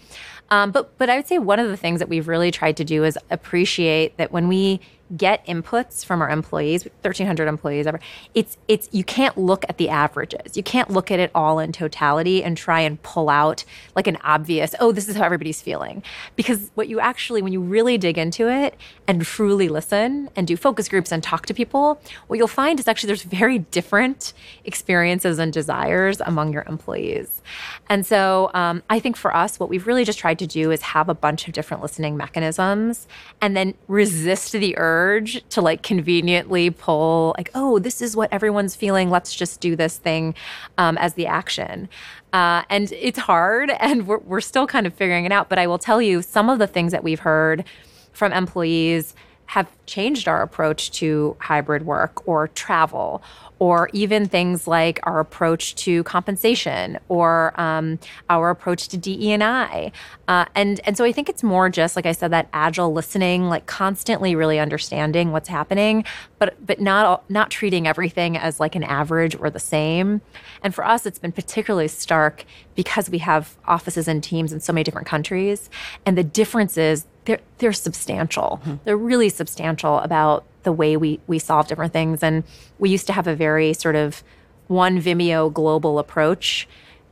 Um, 0.51 0.71
but 0.71 0.97
but 0.99 1.09
I 1.09 1.17
would 1.17 1.27
say 1.27 1.39
one 1.39 1.59
of 1.59 1.69
the 1.69 1.77
things 1.77 1.99
that 2.01 2.09
we've 2.09 2.29
really 2.29 2.51
tried 2.51 2.77
to 2.77 2.85
do 2.85 3.05
is 3.05 3.19
appreciate 3.31 4.19
that 4.19 4.33
when 4.33 4.49
we 4.49 4.81
get 5.17 5.45
inputs 5.47 6.05
from 6.05 6.23
our 6.23 6.31
employees 6.31 6.85
1300 7.03 7.47
employees 7.49 7.87
ever 7.87 8.01
it's 8.35 8.57
it's 8.69 8.89
you 8.93 9.05
can't 9.05 9.37
look 9.37 9.65
at 9.69 9.79
the 9.79 9.89
averages. 9.89 10.57
You 10.57 10.63
can't 10.63 10.91
look 10.91 11.11
at 11.11 11.19
it 11.19 11.31
all 11.35 11.59
in 11.59 11.73
totality 11.73 12.43
and 12.43 12.57
try 12.57 12.81
and 12.81 13.03
pull 13.03 13.29
out 13.29 13.65
like 13.95 14.07
an 14.07 14.17
obvious 14.23 14.75
oh 14.81 14.93
this 14.93 15.09
is 15.09 15.17
how 15.17 15.25
everybody's 15.25 15.61
feeling. 15.61 16.03
Because 16.37 16.71
what 16.75 16.89
you 16.89 17.01
actually 17.01 17.43
when 17.43 17.53
you 17.53 17.61
really 17.61 17.99
dig 17.99 18.19
into 18.19 18.49
it 18.49 18.77
and 19.07 19.23
truly 19.23 19.69
listen 19.69 20.31
and 20.37 20.47
do 20.47 20.57
focus 20.57 20.89
groups 20.89 21.13
and 21.13 21.23
talk 21.23 21.47
to 21.47 21.55
people 21.55 22.01
what 22.29 22.39
you'll 22.39 22.49
find 22.49 22.81
is 22.81 22.89
actually 22.89 23.09
there's 23.09 23.23
very 23.23 23.59
different 23.59 24.33
experiences 24.65 25.39
and 25.39 25.53
desires 25.53 26.21
among 26.21 26.53
your 26.53 26.65
employees. 26.69 27.43
And 27.89 28.07
so 28.07 28.51
um, 28.55 28.83
i 28.89 28.99
think 28.99 29.17
for 29.17 29.35
us 29.35 29.61
what 29.61 29.69
we've 29.69 29.87
really 29.87 30.05
just 30.05 30.19
tried 30.19 30.39
to 30.39 30.47
do 30.47 30.71
is 30.71 30.83
have 30.83 31.09
a 31.09 31.15
bunch 31.15 31.47
of 31.49 31.53
different 31.55 31.83
listening 31.83 32.17
mechanisms 32.17 33.07
and 33.41 33.57
then 33.57 33.75
resist 33.89 34.53
the 34.53 34.75
urge 34.79 35.02
urge 35.03 35.47
to 35.49 35.61
like 35.61 35.83
conveniently 35.83 36.71
pull 36.71 37.35
like 37.37 37.51
oh 37.55 37.79
this 37.79 38.01
is 38.01 38.15
what 38.17 38.33
everyone's 38.33 38.75
feeling. 38.77 39.11
Let's 39.11 39.35
just 39.35 39.61
do 39.61 39.75
this 39.77 39.97
thing 39.97 40.35
um, 40.79 40.97
as 40.99 41.15
the 41.15 41.27
action. 41.27 41.89
Uh, 42.33 42.63
and 42.71 42.93
it's 42.93 43.19
hard 43.19 43.71
and 43.81 44.07
we're, 44.07 44.19
we're 44.19 44.41
still 44.41 44.67
kind 44.67 44.87
of 44.87 44.95
figuring 44.95 45.25
it 45.25 45.33
out. 45.33 45.49
But 45.49 45.59
i 45.59 45.67
will 45.67 45.79
tell 45.79 46.01
you 46.01 46.23
some 46.23 46.49
of 46.49 46.59
the 46.59 46.67
things 46.67 46.93
that 46.93 47.03
we've 47.05 47.21
heard 47.21 47.65
from 48.13 48.33
employees 48.33 49.15
have 49.47 49.69
changed 49.87 50.29
our 50.29 50.41
approach 50.41 50.91
to 50.93 51.37
hybrid 51.41 51.85
work 51.85 52.27
or 52.27 52.49
travel 52.49 53.23
or 53.63 53.89
even 53.93 54.27
things 54.27 54.67
like 54.67 54.99
our 55.05 55.21
approach 55.21 55.77
to 55.77 56.03
compensation 56.03 56.99
or 57.09 57.55
um, 57.61 57.97
our 58.29 58.51
approach 58.51 58.89
to 58.89 58.97
DE&I. 58.97 59.93
Uh, 60.27 60.45
and, 60.57 60.81
and 60.83 60.97
so 60.97 61.05
I 61.05 61.13
think 61.13 61.29
it's 61.29 61.45
more 61.45 61.69
just, 61.69 61.95
like 61.95 62.05
I 62.05 62.11
said, 62.11 62.33
that 62.33 62.49
agile 62.53 62.93
listening, 62.93 63.49
like 63.49 63.67
constantly 63.67 64.35
really 64.35 64.59
understanding 64.59 65.31
what's 65.31 65.49
happening, 65.49 66.03
but, 66.41 66.57
but 66.67 66.81
not, 66.81 67.31
not 67.31 67.51
treating 67.51 67.87
everything 67.87 68.37
as 68.37 68.59
like 68.59 68.75
an 68.75 68.83
average 68.83 69.37
or 69.37 69.49
the 69.49 69.61
same. 69.61 70.23
And 70.65 70.75
for 70.75 70.85
us, 70.85 71.07
it's 71.07 71.21
been 71.21 71.31
particularly 71.31 71.87
stark 71.87 72.45
because 72.75 73.11
we 73.11 73.19
have 73.19 73.57
offices 73.67 74.09
and 74.09 74.25
teams 74.25 74.53
in 74.53 74.59
so 74.59 74.73
many 74.73 74.83
different 74.83 75.07
countries. 75.07 75.71
And 76.05 76.19
the 76.19 76.25
differences, 76.25 77.07
they're, 77.27 77.39
they're 77.59 77.73
substantial. 77.73 78.61
Mm-hmm. 78.65 78.75
They're 78.83 78.97
really 78.97 79.29
substantial 79.29 80.01
about 80.01 80.47
the 80.63 80.73
way 80.73 80.97
we 80.97 81.21
we 81.27 81.39
solve 81.39 81.69
different 81.69 81.93
things. 81.93 82.23
And 82.23 82.45
we 82.79 82.91
used 82.91 83.07
to 83.07 83.13
have 83.13 83.27
a 83.27 83.35
very 83.35 83.73
sort 83.73 83.97
of 83.97 84.23
one 84.69 85.01
Vimeo 85.01 85.53
global 85.53 85.99
approach 85.99 86.69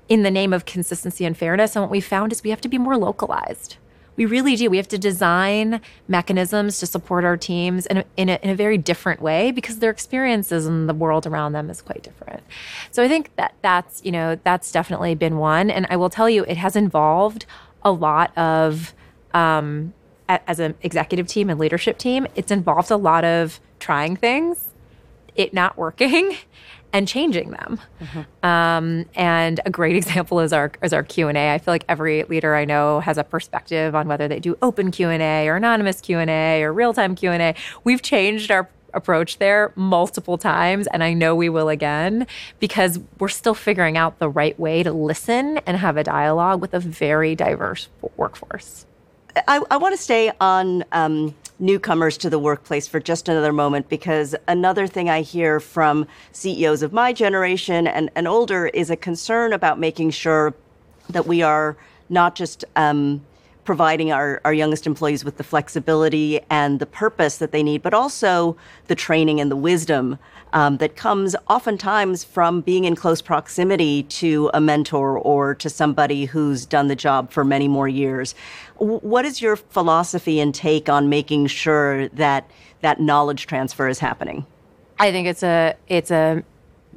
in 0.09 0.23
the 0.23 0.31
name 0.31 0.53
of 0.53 0.65
consistency 0.65 1.25
and 1.25 1.37
fairness. 1.37 1.77
And 1.77 1.83
what 1.83 1.91
we 1.91 2.01
found 2.01 2.33
is 2.33 2.43
we 2.43 2.51
have 2.51 2.61
to 2.63 2.69
be 2.69 2.79
more 2.79 2.97
localized. 2.97 3.77
We 4.17 4.27
really 4.27 4.57
do. 4.57 4.69
We 4.69 4.77
have 4.77 4.89
to 4.89 4.99
design 4.99 5.81
mechanisms 6.09 6.79
to 6.81 6.87
support 6.87 7.25
our 7.25 7.37
teams 7.37 7.87
in 7.87 7.99
a, 7.99 8.05
in 8.17 8.29
a, 8.29 8.39
in 8.43 8.51
a 8.51 8.55
very 8.55 8.77
different 8.77 9.23
way 9.23 9.51
because 9.51 9.79
their 9.79 9.91
experiences 9.91 10.67
in 10.67 10.89
the 10.89 10.93
world 10.93 11.27
around 11.27 11.53
them 11.53 11.71
is 11.71 11.81
quite 11.81 12.03
different. 12.03 12.43
So 12.91 13.03
I 13.03 13.09
think 13.09 13.35
that 13.37 13.55
that's 13.63 14.05
you 14.05 14.13
know 14.13 14.39
that's 14.43 14.73
definitely 14.73 15.15
been 15.15 15.39
one. 15.39 15.71
And 15.71 15.87
I 15.89 15.97
will 15.97 16.11
tell 16.11 16.29
you, 16.29 16.45
it 16.45 16.57
has 16.57 16.77
involved 16.77 17.47
a 17.83 17.93
lot 17.93 18.37
of 18.37 18.93
um, 19.33 19.95
as 20.47 20.61
an 20.61 20.75
executive 20.83 21.27
team 21.27 21.51
and 21.51 21.59
leadership 21.59 21.99
team, 21.99 22.27
it's 22.35 22.51
involved 22.51 22.91
a 22.91 22.97
lot 22.97 23.25
of 23.25 23.61
trying 23.79 24.17
things, 24.17 24.69
it 25.35 25.53
not 25.53 25.77
working, 25.77 26.37
and 26.93 27.07
changing 27.07 27.51
them. 27.51 27.81
Mm-hmm. 28.01 28.47
Um, 28.47 29.07
and 29.15 29.61
a 29.65 29.71
great 29.71 29.97
example 30.03 30.41
is 30.41 30.53
our 30.53 30.73
is 30.83 30.93
our 30.93 31.03
Q 31.03 31.29
and 31.29 31.39
A. 31.39 31.55
I 31.55 31.59
feel 31.59 31.73
like 31.73 31.85
every 31.89 32.25
leader 32.25 32.55
I 32.55 32.65
know 32.65 33.01
has 33.01 33.19
a 33.19 33.25
perspective 33.25 33.95
on 33.95 34.09
whether 34.09 34.29
they 34.29 34.41
do 34.41 34.57
open 34.63 34.91
Q 34.91 35.11
and 35.11 35.23
A 35.23 35.49
or 35.49 35.57
anonymous 35.57 36.01
Q 36.01 36.19
and 36.19 36.31
A 36.31 36.63
or 36.63 36.73
real 36.73 36.93
time 36.93 37.15
Q 37.15 37.31
and 37.31 37.43
A. 37.43 37.55
We've 37.85 38.03
changed 38.03 38.51
our 38.51 38.69
approach 38.93 39.39
there 39.39 39.73
multiple 39.77 40.37
times 40.37 40.89
and 40.89 41.05
I 41.05 41.13
know 41.13 41.37
we 41.37 41.49
will 41.49 41.69
again 41.69 42.27
because 42.59 42.99
we're 43.21 43.29
still 43.29 43.55
figuring 43.55 43.97
out 43.97 44.19
the 44.19 44.29
right 44.29 44.59
way 44.59 44.83
to 44.83 44.93
listen 44.93 45.59
and 45.59 45.77
have 45.77 45.97
a 45.97 46.03
dialogue 46.03 46.61
with 46.61 46.75
a 46.75 46.81
very 46.81 47.37
diverse 47.37 47.89
workforce. 48.17 48.87
I, 49.49 49.61
I 49.71 49.77
want 49.77 49.95
to 49.95 50.01
stay 50.01 50.33
on 50.41 50.85
um, 50.93 51.35
newcomers 51.59 52.17
to 52.19 52.31
the 52.31 52.39
workplace 52.39 52.89
for 52.89 53.01
just 53.01 53.29
another 53.29 53.53
moment 53.53 53.89
because 53.89 54.35
another 54.49 54.87
thing 54.87 55.11
I 55.11 55.23
hear 55.23 55.61
from 55.61 56.07
CEOs 56.33 56.83
of 56.83 56.93
my 56.93 57.13
generation 57.13 57.87
and, 57.87 58.11
and 58.15 58.27
older 58.27 58.67
is 58.69 58.91
a 58.91 58.97
concern 58.97 59.53
about 59.53 59.79
making 59.79 60.11
sure 60.11 60.55
that 61.11 61.27
we 61.27 61.43
are 61.43 61.77
not 62.09 62.35
just 62.35 62.65
um, 62.77 63.21
providing 63.71 64.11
our, 64.11 64.41
our 64.45 64.53
youngest 64.53 64.85
employees 64.85 65.25
with 65.25 65.37
the 65.37 65.45
flexibility 65.45 66.41
and 66.51 66.81
the 66.81 66.87
purpose 66.87 67.37
that 67.37 67.53
they 67.53 67.63
need, 67.63 67.81
but 67.83 67.95
also 67.95 68.57
the 68.89 68.97
training 68.97 69.41
and 69.41 69.49
the 69.49 69.55
wisdom 69.55 70.19
um, 70.53 70.79
that 70.79 70.97
comes 70.97 71.37
oftentimes 71.49 72.25
from 72.25 72.63
being 72.63 72.85
in 72.85 72.97
close 72.97 73.23
proximity 73.23 74.03
to 74.03 74.51
a 74.53 74.61
mentor 74.61 75.17
or 75.17 75.55
to 75.55 75.71
somebody 75.71 76.25
who's 76.25 76.67
done 76.67 76.89
the 76.89 76.97
job 76.97 77.31
for 77.31 77.45
many 77.45 77.69
more 77.69 77.87
years. 77.87 78.35
What 78.79 79.25
is 79.25 79.41
your 79.41 79.55
philosophy 79.55 80.41
and 80.41 80.53
take 80.53 80.89
on 80.89 81.09
making 81.09 81.47
sure 81.47 82.09
that 82.09 82.51
that 82.81 82.99
knowledge 82.99 83.47
transfer 83.47 83.87
is 83.87 84.01
happening? 84.01 84.45
I 84.99 85.13
think 85.13 85.29
it's 85.29 85.45
a 85.45 85.77
it's 85.87 86.11
a 86.11 86.43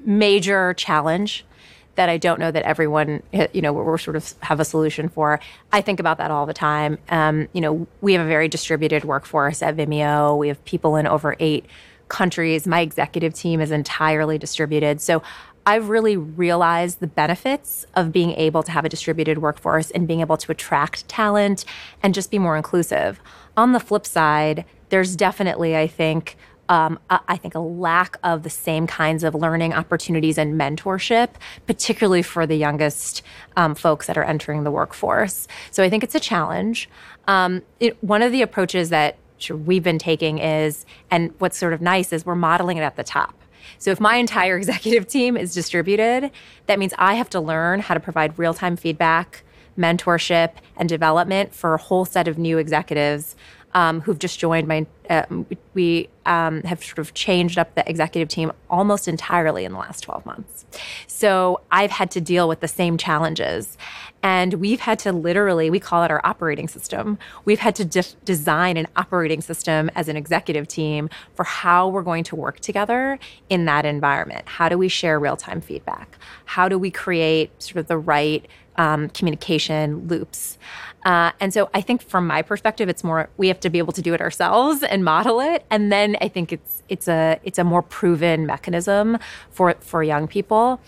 major 0.03 0.73
challenge 0.73 1.45
that 1.95 2.09
I 2.09 2.17
don't 2.17 2.39
know 2.39 2.51
that 2.51 2.63
everyone, 2.63 3.21
you 3.53 3.61
know, 3.61 3.71
we're 3.71 3.97
sort 3.97 4.15
of 4.15 4.33
have 4.41 4.59
a 4.59 4.65
solution 4.65 5.09
for. 5.09 5.39
I 5.71 5.81
think 5.81 5.99
about 5.99 6.17
that 6.17 6.31
all 6.31 6.45
the 6.45 6.53
time. 6.53 6.97
Um, 7.09 7.47
you 7.53 7.61
know, 7.61 7.87
we 8.01 8.13
have 8.13 8.25
a 8.25 8.27
very 8.27 8.47
distributed 8.47 9.05
workforce 9.05 9.61
at 9.61 9.75
Vimeo. 9.75 10.37
We 10.37 10.47
have 10.47 10.63
people 10.65 10.95
in 10.95 11.05
over 11.05 11.35
eight 11.39 11.65
countries. 12.07 12.67
My 12.67 12.81
executive 12.81 13.33
team 13.33 13.61
is 13.61 13.71
entirely 13.71 14.37
distributed. 14.37 15.01
So 15.01 15.21
I've 15.65 15.89
really 15.89 16.17
realized 16.17 16.99
the 16.99 17.07
benefits 17.07 17.85
of 17.95 18.11
being 18.11 18.31
able 18.31 18.63
to 18.63 18.71
have 18.71 18.85
a 18.85 18.89
distributed 18.89 19.37
workforce 19.37 19.91
and 19.91 20.07
being 20.07 20.19
able 20.19 20.37
to 20.37 20.51
attract 20.51 21.07
talent 21.07 21.63
and 22.01 22.13
just 22.13 22.31
be 22.31 22.39
more 22.39 22.57
inclusive. 22.57 23.19
On 23.55 23.71
the 23.71 23.79
flip 23.79 24.05
side, 24.05 24.65
there's 24.89 25.15
definitely, 25.15 25.77
I 25.77 25.87
think, 25.87 26.37
um, 26.69 26.97
I 27.09 27.37
think 27.37 27.55
a 27.55 27.59
lack 27.59 28.17
of 28.23 28.43
the 28.43 28.49
same 28.49 28.87
kinds 28.87 29.23
of 29.23 29.35
learning 29.35 29.73
opportunities 29.73 30.37
and 30.37 30.59
mentorship, 30.59 31.29
particularly 31.67 32.21
for 32.21 32.47
the 32.47 32.55
youngest 32.55 33.21
um, 33.57 33.75
folks 33.75 34.07
that 34.07 34.17
are 34.17 34.23
entering 34.23 34.63
the 34.63 34.71
workforce. 34.71 35.47
So 35.71 35.83
I 35.83 35.89
think 35.89 36.03
it's 36.03 36.15
a 36.15 36.19
challenge. 36.19 36.89
Um, 37.27 37.61
it, 37.79 38.01
one 38.03 38.21
of 38.21 38.31
the 38.31 38.41
approaches 38.41 38.89
that 38.89 39.17
we've 39.49 39.83
been 39.83 39.99
taking 39.99 40.37
is, 40.37 40.85
and 41.11 41.33
what's 41.39 41.57
sort 41.57 41.73
of 41.73 41.81
nice 41.81 42.13
is 42.13 42.25
we're 42.25 42.35
modeling 42.35 42.77
it 42.77 42.81
at 42.81 42.95
the 42.95 43.03
top. 43.03 43.35
So 43.77 43.91
if 43.91 43.99
my 43.99 44.15
entire 44.15 44.57
executive 44.63 45.07
team 45.07 45.35
is 45.35 45.53
distributed, 45.53 46.31
that 46.67 46.79
means 46.79 46.93
I 46.97 47.15
have 47.15 47.29
to 47.31 47.41
learn 47.41 47.81
how 47.81 47.93
to 47.93 47.99
provide 47.99 48.39
real 48.39 48.53
time 48.53 48.77
feedback, 48.77 49.43
mentorship, 49.77 50.53
and 50.77 50.87
development 50.87 51.53
for 51.53 51.73
a 51.73 51.77
whole 51.77 52.05
set 52.05 52.27
of 52.27 52.37
new 52.37 52.57
executives 52.57 53.35
um, 53.73 54.01
who've 54.01 54.19
just 54.19 54.39
joined 54.39 54.67
my. 54.67 54.85
Uh, 55.09 55.25
we 55.73 56.09
um, 56.25 56.61
have 56.63 56.83
sort 56.83 56.99
of 56.99 57.13
changed 57.13 57.57
up 57.57 57.75
the 57.75 57.87
executive 57.89 58.29
team 58.29 58.51
almost 58.69 59.07
entirely 59.07 59.65
in 59.65 59.73
the 59.73 59.77
last 59.77 60.01
12 60.01 60.25
months. 60.25 60.65
So 61.07 61.61
I've 61.71 61.91
had 61.91 62.11
to 62.11 62.21
deal 62.21 62.47
with 62.47 62.59
the 62.59 62.67
same 62.67 62.97
challenges. 62.97 63.77
And 64.21 64.53
we've 64.55 64.79
had 64.79 64.99
to 64.99 65.11
literally, 65.11 65.69
we 65.69 65.81
call 65.81 66.03
it 66.03 66.11
our 66.11 66.21
operating 66.25 66.69
system. 66.69 67.19
We've 67.43 67.59
had 67.59 67.75
to 67.75 67.85
de- 67.85 68.15
design 68.23 68.77
an 68.77 68.87
operating 68.95 69.41
system 69.41 69.91
as 69.95 70.07
an 70.07 70.15
executive 70.15 70.67
team 70.67 71.09
for 71.35 71.43
how 71.43 71.89
we're 71.89 72.03
going 72.03 72.23
to 72.25 72.35
work 72.35 72.61
together 72.61 73.19
in 73.49 73.65
that 73.65 73.85
environment. 73.85 74.47
How 74.47 74.69
do 74.69 74.77
we 74.77 74.87
share 74.87 75.19
real 75.19 75.35
time 75.35 75.59
feedback? 75.59 76.17
How 76.45 76.69
do 76.69 76.79
we 76.79 76.89
create 76.89 77.61
sort 77.61 77.77
of 77.77 77.87
the 77.87 77.97
right 77.97 78.47
um, 78.77 79.09
communication 79.09 80.07
loops? 80.07 80.57
Uh, 81.05 81.31
and 81.39 81.53
so 81.53 81.69
I 81.73 81.81
think 81.81 82.01
from 82.01 82.25
my 82.25 82.41
perspective, 82.41 82.87
it's 82.87 83.03
more 83.03 83.29
we 83.35 83.49
have 83.49 83.59
to 83.61 83.69
be 83.69 83.77
able 83.77 83.93
to 83.93 84.01
do 84.01 84.13
it 84.13 84.21
ourselves 84.21 84.83
and 84.93 85.03
model 85.03 85.41
it, 85.41 85.65
and 85.71 85.91
then 85.91 86.15
I 86.21 86.27
think 86.29 86.53
it's 86.53 86.83
it's 86.87 87.07
a 87.07 87.39
it's 87.43 87.57
a 87.57 87.63
more 87.63 87.81
proven 87.81 88.45
mechanism 88.45 89.17
for 89.49 89.73
for 89.79 90.03
young 90.03 90.27
people. 90.27 90.79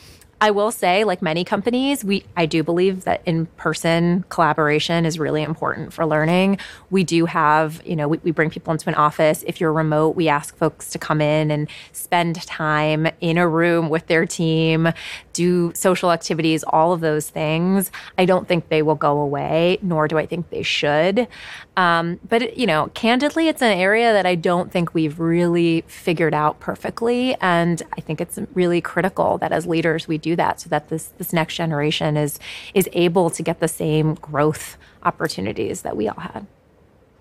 I 0.42 0.52
will 0.52 0.72
say, 0.72 1.06
like 1.06 1.22
many 1.22 1.44
companies, 1.44 2.04
we 2.04 2.24
I 2.38 2.46
do 2.46 2.62
believe 2.62 3.06
that 3.06 3.22
in-person 3.26 4.26
collaboration 4.30 5.06
is 5.06 5.18
really 5.18 5.42
important 5.42 5.92
for 5.92 6.06
learning. 6.06 6.60
We 6.92 7.04
do 7.04 7.26
have, 7.26 7.82
you 7.86 7.96
know, 7.96 8.08
we, 8.08 8.20
we, 8.20 8.32
bring 8.32 8.50
people 8.50 8.72
into 8.72 8.88
an 8.90 8.96
office. 8.96 9.44
If 9.48 9.60
you're 9.60 9.74
remote, 9.74 10.16
we 10.16 10.28
ask 10.28 10.56
folks 10.56 10.92
to 10.92 11.00
come 11.00 11.22
in 11.22 11.52
and 11.52 11.68
spend 11.94 12.36
time 12.44 13.08
in 13.22 13.38
a 13.38 13.48
room 13.48 13.90
with 13.90 14.08
their 14.08 14.26
team, 14.26 14.90
do 15.36 15.74
social 15.76 16.12
activities, 16.12 16.64
all 16.64 16.94
of 16.94 17.02
those 17.02 17.30
things. 17.30 17.92
I 18.18 18.24
don't 18.26 18.48
think 18.48 18.70
they 18.70 18.82
will 18.82 18.96
go 18.96 19.20
away, 19.20 19.78
nor 19.82 20.08
do 20.08 20.18
I 20.18 20.26
think 20.26 20.50
they 20.50 20.64
should. 20.64 21.28
Um, 21.76 22.20
but 22.28 22.58
you 22.58 22.66
know, 22.66 22.90
candidly, 22.94 23.50
it's 23.50 23.62
an 23.62 23.78
area 23.78 24.14
that 24.14 24.26
I 24.26 24.36
don't 24.36 24.72
think 24.72 24.94
we've 24.94 25.20
really 25.20 25.84
figured 25.88 26.34
out 26.34 26.60
perfectly, 26.62 27.36
and 27.42 27.84
I 27.98 28.02
think 28.02 28.22
it's 28.22 28.40
really 28.54 28.80
critical 28.80 29.38
that 29.40 29.52
as 29.52 29.68
leaders 29.68 30.08
we 30.08 30.18
do 30.18 30.36
that 30.38 30.62
so 30.62 30.70
that 30.70 30.88
this 30.88 31.08
this 31.18 31.34
next 31.34 31.56
generation 31.56 32.16
is 32.16 32.40
is 32.74 32.90
able 32.94 33.30
to 33.32 33.44
get 33.44 33.60
the 33.60 33.68
same 33.68 34.16
growth 34.16 34.78
opportunities 35.04 35.82
that 35.82 35.98
we 35.98 36.08
all 36.08 36.20
had. 36.20 36.48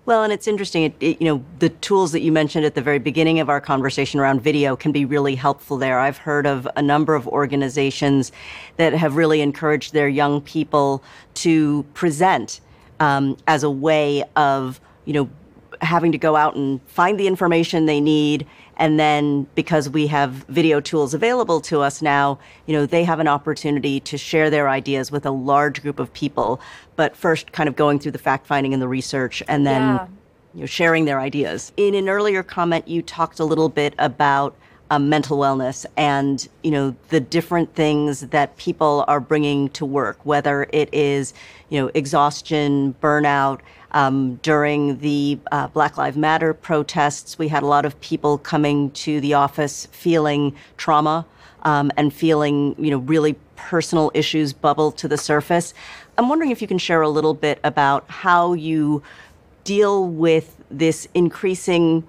Well, 0.05 0.21
and 0.21 0.31
it's 0.31 0.47
interesting. 0.47 0.83
It, 0.83 0.95
it, 0.99 1.21
you 1.21 1.27
know, 1.27 1.43
the 1.57 1.69
tools 1.69 2.11
that 2.11 2.21
you 2.21 2.31
mentioned 2.31 2.63
at 2.63 2.75
the 2.75 2.81
very 2.81 2.99
beginning 2.99 3.39
of 3.39 3.49
our 3.49 3.59
conversation 3.59 4.19
around 4.19 4.41
video 4.41 4.75
can 4.75 4.91
be 4.91 5.03
really 5.03 5.33
helpful 5.33 5.77
there. 5.77 5.99
I've 5.99 6.17
heard 6.17 6.45
of 6.45 6.67
a 6.75 6.81
number 6.81 7.15
of 7.15 7.27
organizations 7.27 8.31
that 8.77 8.93
have 8.93 9.15
really 9.15 9.41
encouraged 9.41 9.93
their 9.93 10.07
young 10.07 10.41
people 10.41 11.03
to 11.35 11.83
present 11.95 12.61
um, 12.99 13.35
as 13.47 13.63
a 13.63 13.69
way 13.69 14.23
of, 14.35 14.79
you 15.05 15.13
know, 15.13 15.29
having 15.81 16.11
to 16.11 16.19
go 16.19 16.35
out 16.35 16.55
and 16.55 16.81
find 16.87 17.19
the 17.19 17.25
information 17.25 17.87
they 17.87 17.99
need. 17.99 18.45
And 18.77 18.99
then 18.99 19.47
because 19.55 19.89
we 19.89 20.07
have 20.07 20.31
video 20.49 20.81
tools 20.81 21.13
available 21.13 21.61
to 21.61 21.81
us 21.81 22.01
now, 22.01 22.39
you 22.65 22.73
know, 22.73 22.85
they 22.85 23.03
have 23.03 23.19
an 23.19 23.27
opportunity 23.27 23.99
to 24.01 24.17
share 24.17 24.49
their 24.49 24.69
ideas 24.69 25.11
with 25.11 25.25
a 25.25 25.31
large 25.31 25.81
group 25.81 25.99
of 25.99 26.11
people. 26.13 26.59
But 26.95 27.15
first, 27.15 27.51
kind 27.51 27.69
of 27.69 27.75
going 27.75 27.99
through 27.99 28.11
the 28.11 28.19
fact 28.19 28.47
finding 28.47 28.73
and 28.73 28.81
the 28.81 28.87
research 28.87 29.41
and 29.47 29.65
then, 29.65 29.81
yeah. 29.81 30.07
you 30.53 30.59
know, 30.61 30.65
sharing 30.65 31.05
their 31.05 31.19
ideas. 31.19 31.71
In 31.77 31.95
an 31.95 32.09
earlier 32.09 32.43
comment, 32.43 32.87
you 32.87 33.01
talked 33.01 33.39
a 33.39 33.45
little 33.45 33.69
bit 33.69 33.93
about 33.97 34.55
um, 34.91 35.09
mental 35.09 35.37
wellness 35.37 35.85
and 35.97 36.47
you 36.63 36.71
know 36.71 36.95
the 37.09 37.19
different 37.19 37.73
things 37.75 38.21
that 38.21 38.55
people 38.57 39.03
are 39.07 39.19
bringing 39.19 39.69
to 39.69 39.85
work, 39.85 40.17
whether 40.23 40.67
it 40.71 40.93
is 40.93 41.33
you 41.69 41.79
know 41.79 41.91
exhaustion, 41.93 42.95
burnout. 43.01 43.61
Um, 43.91 44.35
during 44.43 44.97
the 44.97 45.39
uh, 45.53 45.67
Black 45.67 45.97
Lives 45.97 46.17
Matter 46.17 46.53
protests, 46.53 47.39
we 47.39 47.47
had 47.47 47.63
a 47.63 47.65
lot 47.65 47.85
of 47.85 47.99
people 48.01 48.37
coming 48.37 48.91
to 48.91 49.21
the 49.21 49.35
office 49.35 49.85
feeling 49.93 50.53
trauma 50.75 51.25
um, 51.61 51.91
and 51.95 52.13
feeling 52.13 52.75
you 52.77 52.91
know 52.91 52.97
really 52.97 53.35
personal 53.55 54.11
issues 54.13 54.53
bubble 54.53 54.91
to 54.91 55.07
the 55.07 55.17
surface. 55.17 55.73
I'm 56.17 56.29
wondering 56.29 56.51
if 56.51 56.61
you 56.61 56.67
can 56.67 56.77
share 56.77 57.01
a 57.01 57.09
little 57.09 57.33
bit 57.33 57.59
about 57.63 58.09
how 58.09 58.53
you 58.53 59.01
deal 59.63 60.07
with 60.07 60.61
this 60.69 61.07
increasing 61.13 62.07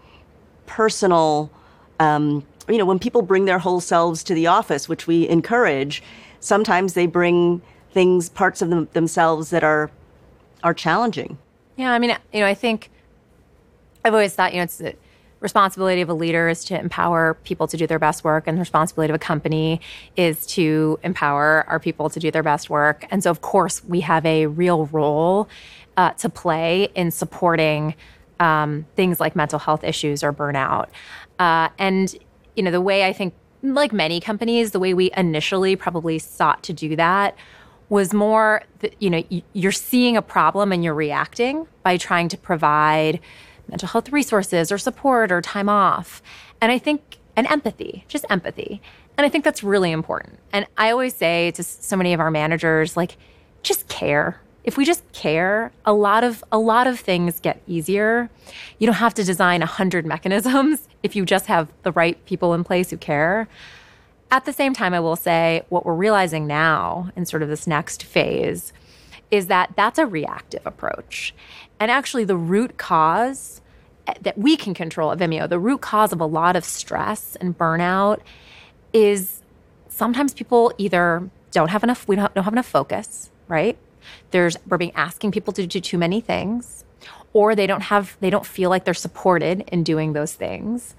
personal 0.67 1.51
um, 1.99 2.45
you 2.69 2.79
know, 2.79 2.85
when 2.85 2.99
people 2.99 3.23
bring 3.23 3.45
their 3.45 3.59
whole 3.59 3.81
selves 3.81 4.23
to 4.25 4.35
the 4.35 4.47
office, 4.47 4.89
which 4.89 5.07
we 5.07 5.29
encourage, 5.29 6.03
sometimes 6.41 6.95
they 6.95 7.07
bring 7.07 7.63
things, 7.93 8.29
parts 8.29 8.63
of 8.63 8.71
them, 8.71 8.89
themselves 8.93 9.51
that 9.51 9.65
are 9.65 9.91
are 10.63 10.75
challenging. 10.75 11.39
Yeah, 11.77 11.93
I 11.93 11.99
mean, 11.99 12.17
you 12.33 12.41
know, 12.41 12.47
I 12.47 12.55
think 12.55 12.91
I've 14.05 14.15
always 14.15 14.35
thought, 14.35 14.53
you 14.53 14.59
know, 14.59 14.65
it's 14.65 14.79
the 14.79 14.95
responsibility 15.41 16.01
of 16.01 16.09
a 16.09 16.15
leader 16.15 16.49
is 16.49 16.65
to 16.65 16.79
empower 16.79 17.35
people 17.45 17.69
to 17.69 17.77
do 17.77 17.87
their 17.87 17.99
best 17.99 18.25
work, 18.25 18.45
and 18.47 18.57
the 18.57 18.61
responsibility 18.61 19.13
of 19.13 19.17
a 19.17 19.19
company 19.19 19.81
is 20.17 20.47
to 20.47 20.99
empower 21.03 21.65
our 21.69 21.79
people 21.79 22.11
to 22.11 22.19
do 22.19 22.31
their 22.31 22.43
best 22.43 22.71
work. 22.71 23.07
And 23.11 23.23
so, 23.23 23.31
of 23.31 23.43
course, 23.43 23.85
we 23.85 24.01
have 24.01 24.25
a 24.27 24.47
real 24.47 24.87
role 24.87 25.49
uh, 25.97 26.11
to 26.13 26.29
play 26.29 26.89
in 26.95 27.11
supporting 27.11 27.95
um, 28.41 28.87
things 28.97 29.21
like 29.21 29.37
mental 29.37 29.59
health 29.59 29.85
issues 29.85 30.23
or 30.23 30.33
burnout. 30.33 30.89
Uh, 31.39 31.69
and 31.79 32.17
you 32.57 32.63
know, 32.63 32.71
the 32.71 32.81
way 32.81 33.07
I 33.07 33.13
think, 33.13 33.35
like 33.63 33.93
many 33.93 34.21
companies, 34.21 34.73
the 34.73 34.81
way 34.81 34.95
we 34.95 35.11
initially 35.17 35.77
probably 35.77 36.19
sought 36.19 36.63
to 36.65 36.73
do 36.73 36.97
that 36.97 37.37
was 37.89 38.13
more, 38.13 38.63
that, 38.81 38.95
you 39.01 39.11
know, 39.11 39.23
you're 39.53 39.73
seeing 39.73 40.17
a 40.17 40.23
problem 40.23 40.73
and 40.73 40.83
you're 40.83 40.95
reacting 40.95 41.67
by 41.83 41.97
trying 41.97 42.29
to 42.29 42.37
provide 42.37 43.21
mental 43.69 43.89
health 43.89 44.11
resources 44.11 44.71
or 44.71 44.79
support 44.79 45.33
or 45.33 45.41
time 45.41 45.69
off. 45.69 46.23
And 46.61 46.73
I 46.73 46.79
think, 46.79 47.19
and 47.37 47.47
empathy, 47.47 48.05
just 48.09 48.25
empathy. 48.29 48.81
And 49.17 49.25
I 49.25 49.29
think 49.29 49.45
that's 49.45 49.63
really 49.63 49.93
important. 49.93 50.39
And 50.53 50.67
I 50.77 50.91
always 50.91 51.15
say 51.15 51.51
to 51.53 51.63
so 51.63 51.97
many 51.97 52.13
of 52.13 52.21
our 52.21 52.31
managers, 52.31 52.97
like, 52.97 53.17
just 53.63 53.89
care 53.89 54.41
if 54.67 54.77
we 54.77 54.85
just 54.85 55.11
care, 55.13 55.71
a 55.85 55.93
lot 55.93 56.25
of 56.25 56.45
a 56.51 56.59
lot 56.59 56.89
of 56.89 56.99
things 56.99 57.39
get 57.39 57.63
easier. 57.69 58.29
You 58.79 58.87
don't 58.87 58.97
have 58.97 59.15
to 59.15 59.25
design 59.25 59.63
a 59.63 59.67
hundred 59.67 60.05
mechanisms 60.15 60.89
if 61.03 61.17
you 61.17 61.25
just 61.25 61.47
have 61.47 61.69
the 61.85 61.93
right 61.93 62.23
people 62.27 62.53
in 62.53 62.65
place 62.65 62.91
who 62.91 62.99
care. 62.99 63.49
At 64.31 64.45
the 64.45 64.53
same 64.53 64.75
time, 64.75 64.93
I 64.93 64.99
will 64.99 65.15
say 65.15 65.63
what 65.69 65.87
we're 65.87 65.95
realizing 65.95 66.49
now 66.49 67.11
in 67.15 67.27
sort 67.27 67.45
of 67.45 67.49
this 67.49 67.69
next 67.69 68.03
phase 68.03 68.73
is 69.31 69.47
that 69.47 69.71
that's 69.77 69.99
a 69.99 70.07
reactive 70.07 70.67
approach. 70.67 71.33
And 71.79 71.91
actually, 71.91 72.25
the 72.25 72.37
root 72.37 72.77
cause 72.77 73.61
eh, 74.09 74.15
that 74.23 74.37
we 74.37 74.57
can 74.57 74.75
control 74.75 75.13
at 75.13 75.19
Vimeo, 75.19 75.49
the 75.49 75.61
root 75.61 75.81
cause 75.81 76.13
of 76.13 76.21
a 76.21 76.27
lot 76.27 76.57
of 76.57 76.65
stress 76.65 77.37
and 77.37 77.57
burnout 77.57 78.19
is 78.93 79.43
sometimes 79.89 80.35
people 80.35 80.73
either 80.77 81.31
don't 81.53 81.69
have 81.69 81.85
enough, 81.85 82.09
we 82.09 82.17
don't 82.17 82.37
have 82.37 82.53
enough 82.53 82.67
focus, 82.67 83.31
right? 83.47 83.79
There's 84.31 84.57
we're 84.67 84.79
being 84.79 84.95
asking 84.95 85.33
people 85.33 85.53
to 85.55 85.67
do 85.67 85.81
too 85.81 85.99
many 85.99 86.21
things, 86.21 86.85
or 87.33 87.55
they 87.55 87.67
don't 87.67 87.83
have 87.83 88.17
they 88.21 88.31
don't 88.31 88.47
feel 88.47 88.71
like 88.71 88.85
they're 88.85 88.95
supported 88.95 89.65
in 89.73 89.83
doing 89.83 90.13
those 90.13 90.35
things. 90.35 90.95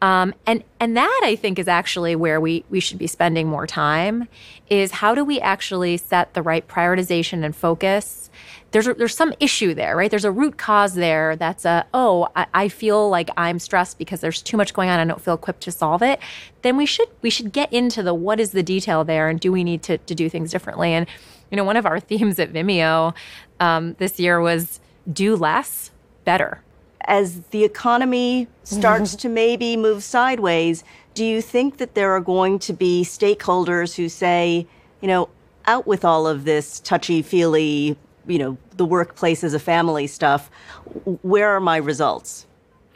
Um, 0.00 0.34
and 0.46 0.64
and 0.80 0.96
that 0.96 1.20
I 1.24 1.36
think 1.36 1.58
is 1.58 1.68
actually 1.68 2.16
where 2.16 2.40
we 2.40 2.64
we 2.70 2.80
should 2.80 2.98
be 2.98 3.06
spending 3.06 3.46
more 3.48 3.66
time. 3.66 4.28
Is 4.68 4.90
how 4.90 5.14
do 5.14 5.24
we 5.24 5.40
actually 5.40 5.96
set 5.96 6.34
the 6.34 6.42
right 6.42 6.66
prioritization 6.66 7.44
and 7.44 7.54
focus? 7.54 8.30
There's 8.72 8.88
a, 8.88 8.94
there's 8.94 9.14
some 9.14 9.32
issue 9.38 9.74
there, 9.74 9.96
right? 9.96 10.10
There's 10.10 10.24
a 10.24 10.32
root 10.32 10.56
cause 10.58 10.94
there. 10.94 11.36
That's 11.36 11.64
a 11.64 11.86
oh 11.94 12.28
I, 12.34 12.46
I 12.52 12.68
feel 12.68 13.08
like 13.08 13.30
I'm 13.36 13.58
stressed 13.58 13.98
because 13.98 14.20
there's 14.20 14.42
too 14.42 14.56
much 14.56 14.74
going 14.74 14.88
on. 14.88 14.98
I 14.98 15.04
don't 15.04 15.20
feel 15.20 15.34
equipped 15.34 15.62
to 15.62 15.72
solve 15.72 16.02
it. 16.02 16.18
Then 16.62 16.76
we 16.76 16.86
should 16.86 17.08
we 17.20 17.30
should 17.30 17.52
get 17.52 17.72
into 17.72 18.02
the 18.02 18.14
what 18.14 18.40
is 18.40 18.50
the 18.52 18.62
detail 18.62 19.04
there 19.04 19.28
and 19.28 19.38
do 19.38 19.52
we 19.52 19.62
need 19.62 19.82
to 19.84 19.98
to 19.98 20.14
do 20.14 20.28
things 20.28 20.50
differently 20.50 20.92
and 20.92 21.06
you 21.52 21.56
know, 21.56 21.64
one 21.64 21.76
of 21.76 21.86
our 21.86 22.00
themes 22.10 22.40
at 22.40 22.52
Vimeo 22.52 23.14
um, 23.60 23.94
this 23.98 24.18
year 24.18 24.40
was 24.40 24.80
do 25.12 25.36
less, 25.36 25.92
better. 26.24 26.60
As 27.04 27.40
the 27.50 27.62
economy 27.62 28.48
starts 28.64 29.14
to 29.22 29.28
maybe 29.28 29.76
move 29.76 30.02
sideways, 30.02 30.82
do 31.14 31.24
you 31.24 31.42
think 31.42 31.76
that 31.76 31.94
there 31.94 32.10
are 32.12 32.20
going 32.20 32.58
to 32.60 32.72
be 32.72 33.04
stakeholders 33.04 33.94
who 33.94 34.08
say, 34.08 34.66
you 35.00 35.08
know, 35.08 35.28
out 35.66 35.86
with 35.86 36.04
all 36.04 36.26
of 36.26 36.44
this 36.44 36.80
touchy 36.80 37.22
feely, 37.22 37.96
you 38.26 38.38
know, 38.38 38.56
the 38.76 38.84
workplace 38.84 39.44
as 39.44 39.54
a 39.54 39.58
family 39.58 40.06
stuff? 40.06 40.50
Where 41.22 41.50
are 41.50 41.60
my 41.60 41.76
results? 41.76 42.46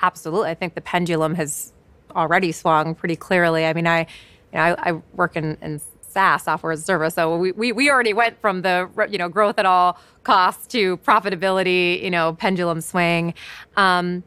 Absolutely. 0.02 0.50
I 0.50 0.54
think 0.54 0.74
the 0.74 0.80
pendulum 0.80 1.34
has 1.34 1.72
already 2.14 2.52
swung 2.52 2.94
pretty 2.94 3.16
clearly. 3.16 3.66
I 3.66 3.72
mean, 3.72 3.86
I, 3.86 4.00
you 4.00 4.06
know, 4.54 4.60
I, 4.60 4.90
I 4.90 4.92
work 5.14 5.36
in, 5.36 5.56
in 5.60 5.80
SaaS, 6.16 6.44
software 6.44 6.72
as 6.72 6.80
a 6.80 6.82
service. 6.82 7.14
So 7.14 7.36
we, 7.36 7.52
we, 7.52 7.72
we 7.72 7.90
already 7.90 8.14
went 8.14 8.40
from 8.40 8.62
the 8.62 8.88
you 9.10 9.18
know 9.18 9.28
growth 9.28 9.58
at 9.58 9.66
all 9.66 9.98
costs 10.22 10.66
to 10.68 10.96
profitability, 10.98 12.02
you 12.02 12.10
know, 12.10 12.32
pendulum 12.34 12.80
swing. 12.80 13.34
Um, 13.76 14.24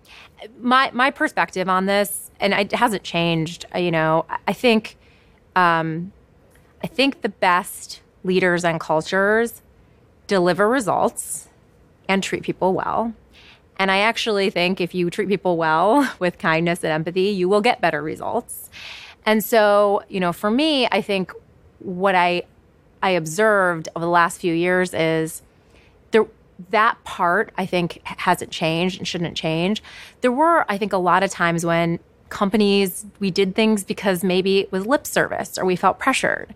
my 0.60 0.92
my 0.94 1.10
perspective 1.12 1.68
on 1.68 1.88
this, 1.88 2.30
and 2.40 2.54
it 2.54 2.72
hasn't 2.72 3.04
changed. 3.04 3.66
Uh, 3.74 3.80
you 3.80 3.92
know, 3.92 4.26
I 4.48 4.54
think 4.54 4.98
um, 5.56 6.12
I 6.84 6.88
think 6.88 7.22
the 7.22 7.30
best 7.30 8.02
leaders 8.24 8.64
and 8.64 8.80
cultures 8.80 9.62
deliver 10.30 10.70
results 10.70 11.50
and 12.08 12.24
treat 12.24 12.44
people 12.44 12.74
well. 12.74 13.14
And 13.78 13.90
I 13.90 14.00
actually 14.00 14.50
think 14.50 14.80
if 14.80 14.94
you 14.94 15.10
treat 15.10 15.28
people 15.28 15.58
well 15.58 16.10
with 16.20 16.38
kindness 16.38 16.84
and 16.84 16.94
empathy, 16.94 17.30
you 17.30 17.50
will 17.50 17.62
get 17.62 17.82
better 17.82 18.02
results. 18.02 18.70
And 19.26 19.44
so, 19.44 20.04
you 20.08 20.20
know, 20.22 20.32
for 20.32 20.50
me, 20.50 20.88
I 20.88 21.02
think 21.02 21.34
what 21.80 22.16
I 22.16 22.44
I 23.02 23.12
observed 23.12 23.88
over 23.96 24.06
the 24.06 24.12
last 24.12 24.40
few 24.42 24.54
years 24.54 24.94
is 24.94 25.42
there 26.12 26.26
that 26.70 27.02
part 27.06 27.52
I 27.58 27.66
think 27.66 28.02
hasn't 28.04 28.52
changed 28.52 28.98
and 29.00 29.08
shouldn't 29.08 29.36
change. 29.36 29.82
There 30.22 30.32
were 30.32 30.66
I 30.70 30.78
think 30.78 30.94
a 30.94 30.98
lot 30.98 31.24
of 31.24 31.32
times 31.32 31.66
when 31.66 32.00
companies 32.30 33.06
we 33.20 33.32
did 33.32 33.56
things 33.56 33.84
because 33.84 34.24
maybe 34.24 34.60
it 34.60 34.72
was 34.72 34.86
lip 34.86 35.08
service 35.08 35.58
or 35.58 35.66
we 35.66 35.76
felt 35.76 35.98
pressured. 36.00 36.54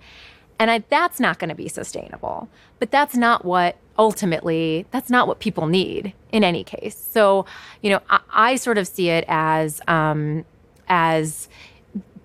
And 0.60 0.72
I, 0.72 0.84
that's 0.90 1.20
not 1.20 1.40
going 1.40 1.50
to 1.50 1.56
be 1.56 1.68
sustainable. 1.68 2.48
But 2.80 2.92
that's 2.92 3.16
not 3.16 3.46
what 3.46 3.78
ultimately 3.98 4.86
that's 4.92 5.10
not 5.10 5.28
what 5.28 5.40
people 5.40 5.68
need 5.68 6.14
in 6.32 6.44
any 6.44 6.64
case. 6.64 6.98
So, 7.12 7.46
you 7.82 7.90
know, 7.92 8.00
I, 8.10 8.20
I 8.32 8.56
sort 8.56 8.78
of 8.78 8.88
see 8.88 9.10
it 9.10 9.26
as 9.28 9.82
um, 9.88 10.46
as 10.88 11.48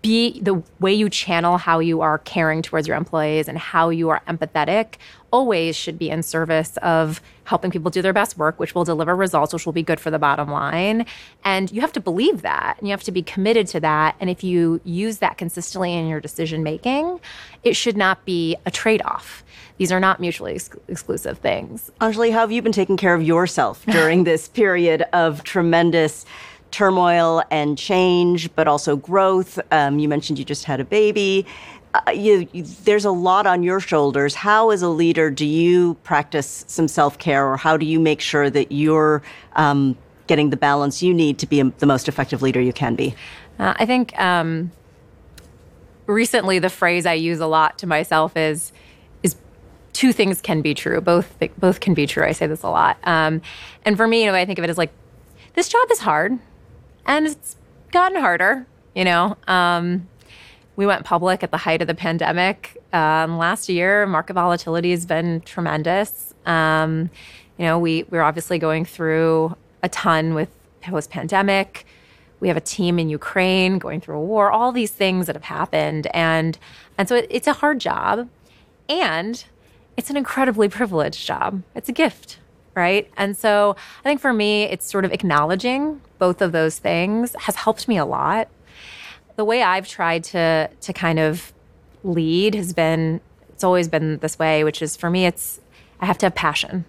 be 0.03 0.41
the 0.41 0.63
way 0.81 0.93
you 0.93 1.09
channel 1.09 1.59
how 1.59 1.79
you 1.79 2.01
are 2.01 2.19
caring 2.19 2.63
towards 2.63 2.87
your 2.87 2.97
employees 2.97 3.49
and 3.49 3.59
how 3.59 3.91
you 3.91 4.09
are 4.09 4.23
empathetic 4.29 4.95
always 5.31 5.77
should 5.77 5.99
be 5.99 6.09
in 6.09 6.23
service 6.23 6.77
of 6.79 7.21
helping 7.45 7.71
people 7.71 7.91
do 7.91 8.03
their 8.03 8.13
best 8.13 8.39
work, 8.39 8.59
which 8.59 8.75
will 8.75 8.85
deliver 8.85 9.15
results, 9.15 9.53
which 9.53 9.67
will 9.67 9.73
be 9.73 9.83
good 9.83 10.01
for 10.01 10.11
the 10.11 10.19
bottom 10.19 10.51
line. 10.51 11.05
And 11.45 11.71
you 11.71 11.81
have 11.81 11.93
to 11.93 12.01
believe 12.01 12.43
that 12.43 12.77
and 12.79 12.89
you 12.89 12.93
have 12.93 13.03
to 13.05 13.13
be 13.13 13.23
committed 13.23 13.67
to 13.69 13.81
that. 13.81 14.17
And 14.21 14.31
if 14.31 14.43
you 14.43 14.81
use 14.85 15.19
that 15.19 15.39
consistently 15.39 15.95
in 15.95 16.09
your 16.09 16.21
decision 16.21 16.63
making, 16.63 17.21
it 17.65 17.75
should 17.75 17.97
not 17.97 18.25
be 18.25 18.57
a 18.67 18.71
trade 18.71 19.03
off. 19.05 19.45
These 19.79 19.93
are 19.93 20.01
not 20.01 20.21
mutually 20.21 20.55
ex- 20.55 20.71
exclusive 20.89 21.39
things. 21.39 21.91
Anjali, 22.01 22.33
how 22.33 22.41
have 22.41 22.53
you 22.53 22.63
been 22.63 22.73
taking 22.73 22.97
care 22.97 23.15
of 23.15 23.23
yourself 23.23 23.85
during 23.87 24.25
this 24.25 24.49
period 24.49 25.03
of 25.13 25.45
tremendous? 25.45 26.27
Turmoil 26.71 27.43
and 27.51 27.79
change, 27.79 28.55
but 28.55 28.69
also 28.69 28.97
growth. 28.97 29.59
Um, 29.71 29.99
you 29.99 30.09
mentioned 30.09 30.39
you 30.39 30.45
just 30.45 30.65
had 30.65 30.81
a 30.81 30.85
baby. 30.85 31.47
Uh, 31.95 32.11
you, 32.11 32.47
you, 32.53 32.63
there's 32.85 33.05
a 33.05 33.11
lot 33.11 33.47
on 33.47 33.63
your 33.63 33.81
shoulders. 33.81 34.35
How, 34.35 34.71
as 34.71 34.83
a 34.83 34.89
leader, 34.89 35.31
do 35.31 35.47
you 35.47 35.95
practice 36.05 36.65
some 36.69 36.87
self 36.87 37.19
care, 37.19 37.51
or 37.51 37.57
how 37.57 37.77
do 37.77 37.87
you 37.87 37.99
make 37.99 38.21
sure 38.21 38.51
that 38.51 38.71
you're 38.71 39.23
um, 39.57 39.97
getting 40.27 40.51
the 40.51 40.57
balance 40.57 41.03
you 41.03 41.15
need 41.15 41.39
to 41.39 41.47
be 41.47 41.61
a, 41.61 41.65
the 41.79 41.87
most 41.87 42.09
effective 42.09 42.43
leader 42.43 42.61
you 42.61 42.73
can 42.73 42.95
be? 42.95 43.15
Uh, 43.59 43.75
I 43.77 43.87
think 43.87 44.19
um, 44.21 44.71
recently 46.07 46.59
the 46.59 46.71
phrase 46.71 47.07
I 47.07 47.15
use 47.15 47.41
a 47.41 47.47
lot 47.47 47.79
to 47.79 47.87
myself 47.87 48.37
is 48.37 48.73
is 49.23 49.37
two 49.95 50.13
things 50.13 50.43
can 50.43 50.61
be 50.61 50.75
true. 50.75 51.01
Both 51.01 51.39
both 51.59 51.81
can 51.81 51.95
be 51.95 52.07
true. 52.07 52.25
I 52.25 52.33
say 52.33 52.47
this 52.47 52.63
a 52.63 52.71
lot. 52.71 52.99
Um, 53.05 53.41
and 53.85 53.97
for 53.97 54.07
me, 54.07 54.25
you 54.25 54.31
know, 54.31 54.37
I 54.37 54.45
think 54.45 54.59
of 54.59 54.65
it 54.65 54.71
as 54.71 54.77
like 54.77 54.93
this 55.55 55.69
job 55.69 55.91
is 55.91 56.01
hard 56.01 56.39
and 57.09 57.27
it's 57.27 57.57
gotten 57.91 58.21
harder. 58.21 58.67
You 58.95 59.05
know, 59.05 59.37
um, 59.49 60.09
we 60.77 60.87
went 60.87 61.05
public 61.05 61.43
at 61.43 61.51
the 61.51 61.57
height 61.57 61.83
of 61.83 61.89
the 61.89 61.95
pandemic 61.95 62.77
um, 62.93 63.39
last 63.39 63.69
year. 63.69 64.07
Market 64.07 64.35
volatility 64.35 64.93
has 64.93 65.07
been 65.07 65.41
tremendous. 65.41 66.33
Um, 66.47 67.11
you 67.57 67.65
know, 67.65 67.79
we 67.81 68.05
we're 68.11 68.23
obviously 68.23 68.61
going 68.61 68.85
through 68.85 69.57
a 69.83 69.89
ton 69.89 70.35
with 70.35 70.51
post 70.81 71.11
pandemic. 71.11 71.85
we 72.41 72.49
have 72.49 72.57
a 72.57 72.63
team 72.63 73.01
in 73.01 73.09
Ukraine 73.09 73.79
going 73.79 74.01
through 74.01 74.17
a 74.17 74.25
war, 74.25 74.51
all 74.51 74.71
these 74.71 74.93
things 74.93 75.27
that 75.27 75.35
have 75.35 75.45
happened. 75.45 76.07
And, 76.15 76.57
and 76.97 77.09
so 77.09 77.17
it, 77.17 77.27
it's 77.31 77.49
a 77.49 77.55
hard 77.55 77.81
job 77.81 78.29
and 78.89 79.45
it's 79.97 80.09
an 80.09 80.17
incredibly 80.17 80.69
privileged 80.69 81.27
job. 81.27 81.63
It's 81.75 81.89
a 81.89 81.93
gift, 81.93 82.39
right? 82.79 83.11
And 83.17 83.37
so 83.37 83.77
I 84.01 84.09
think 84.09 84.21
for 84.21 84.33
me, 84.33 84.63
it's 84.63 84.89
sort 84.89 85.05
of 85.05 85.13
acknowledging 85.13 86.01
both 86.19 86.41
of 86.41 86.53
those 86.53 86.79
things 86.79 87.35
has 87.41 87.57
helped 87.57 87.89
me 87.89 87.99
a 87.99 88.05
lot. 88.05 88.49
The 89.37 89.45
way 89.45 89.63
I've 89.63 89.87
tried 89.87 90.25
to, 90.25 90.71
to 90.81 90.93
kind 90.93 91.19
of 91.19 91.53
lead 92.05 92.55
has 92.55 92.73
been, 92.73 93.21
it's 93.51 93.65
always 93.65 93.89
been 93.89 94.19
this 94.19 94.39
way, 94.39 94.65
which 94.65 94.81
is 94.81 94.97
for 94.97 95.11
me, 95.11 95.27
it's, 95.27 95.61
I 96.01 96.07
have 96.07 96.19
to 96.19 96.27
have 96.27 96.35
passion. 96.35 96.85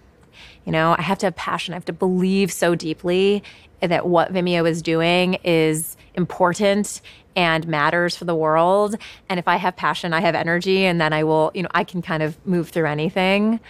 You 0.64 0.72
know, 0.72 0.94
I 0.96 1.02
have 1.02 1.18
to 1.18 1.26
have 1.26 1.36
passion. 1.36 1.74
I 1.74 1.76
have 1.76 1.84
to 1.86 1.92
believe 1.92 2.52
so 2.52 2.74
deeply 2.74 3.42
that 3.80 4.06
what 4.06 4.32
Vimeo 4.32 4.68
is 4.68 4.82
doing 4.82 5.34
is 5.42 5.96
important 6.14 7.00
and 7.34 7.66
matters 7.66 8.16
for 8.16 8.24
the 8.24 8.34
world. 8.34 8.96
And 9.28 9.38
if 9.38 9.48
I 9.48 9.56
have 9.56 9.76
passion, 9.76 10.12
I 10.12 10.20
have 10.20 10.34
energy, 10.34 10.84
and 10.84 11.00
then 11.00 11.12
I 11.12 11.24
will, 11.24 11.50
you 11.54 11.62
know, 11.62 11.68
I 11.72 11.84
can 11.84 12.02
kind 12.02 12.22
of 12.22 12.36
move 12.46 12.68
through 12.68 12.86
anything. 12.86 13.60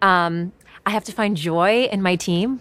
Um, 0.00 0.52
I 0.84 0.90
have 0.90 1.04
to 1.04 1.12
find 1.12 1.36
joy 1.36 1.84
in 1.84 2.02
my 2.02 2.16
team. 2.16 2.60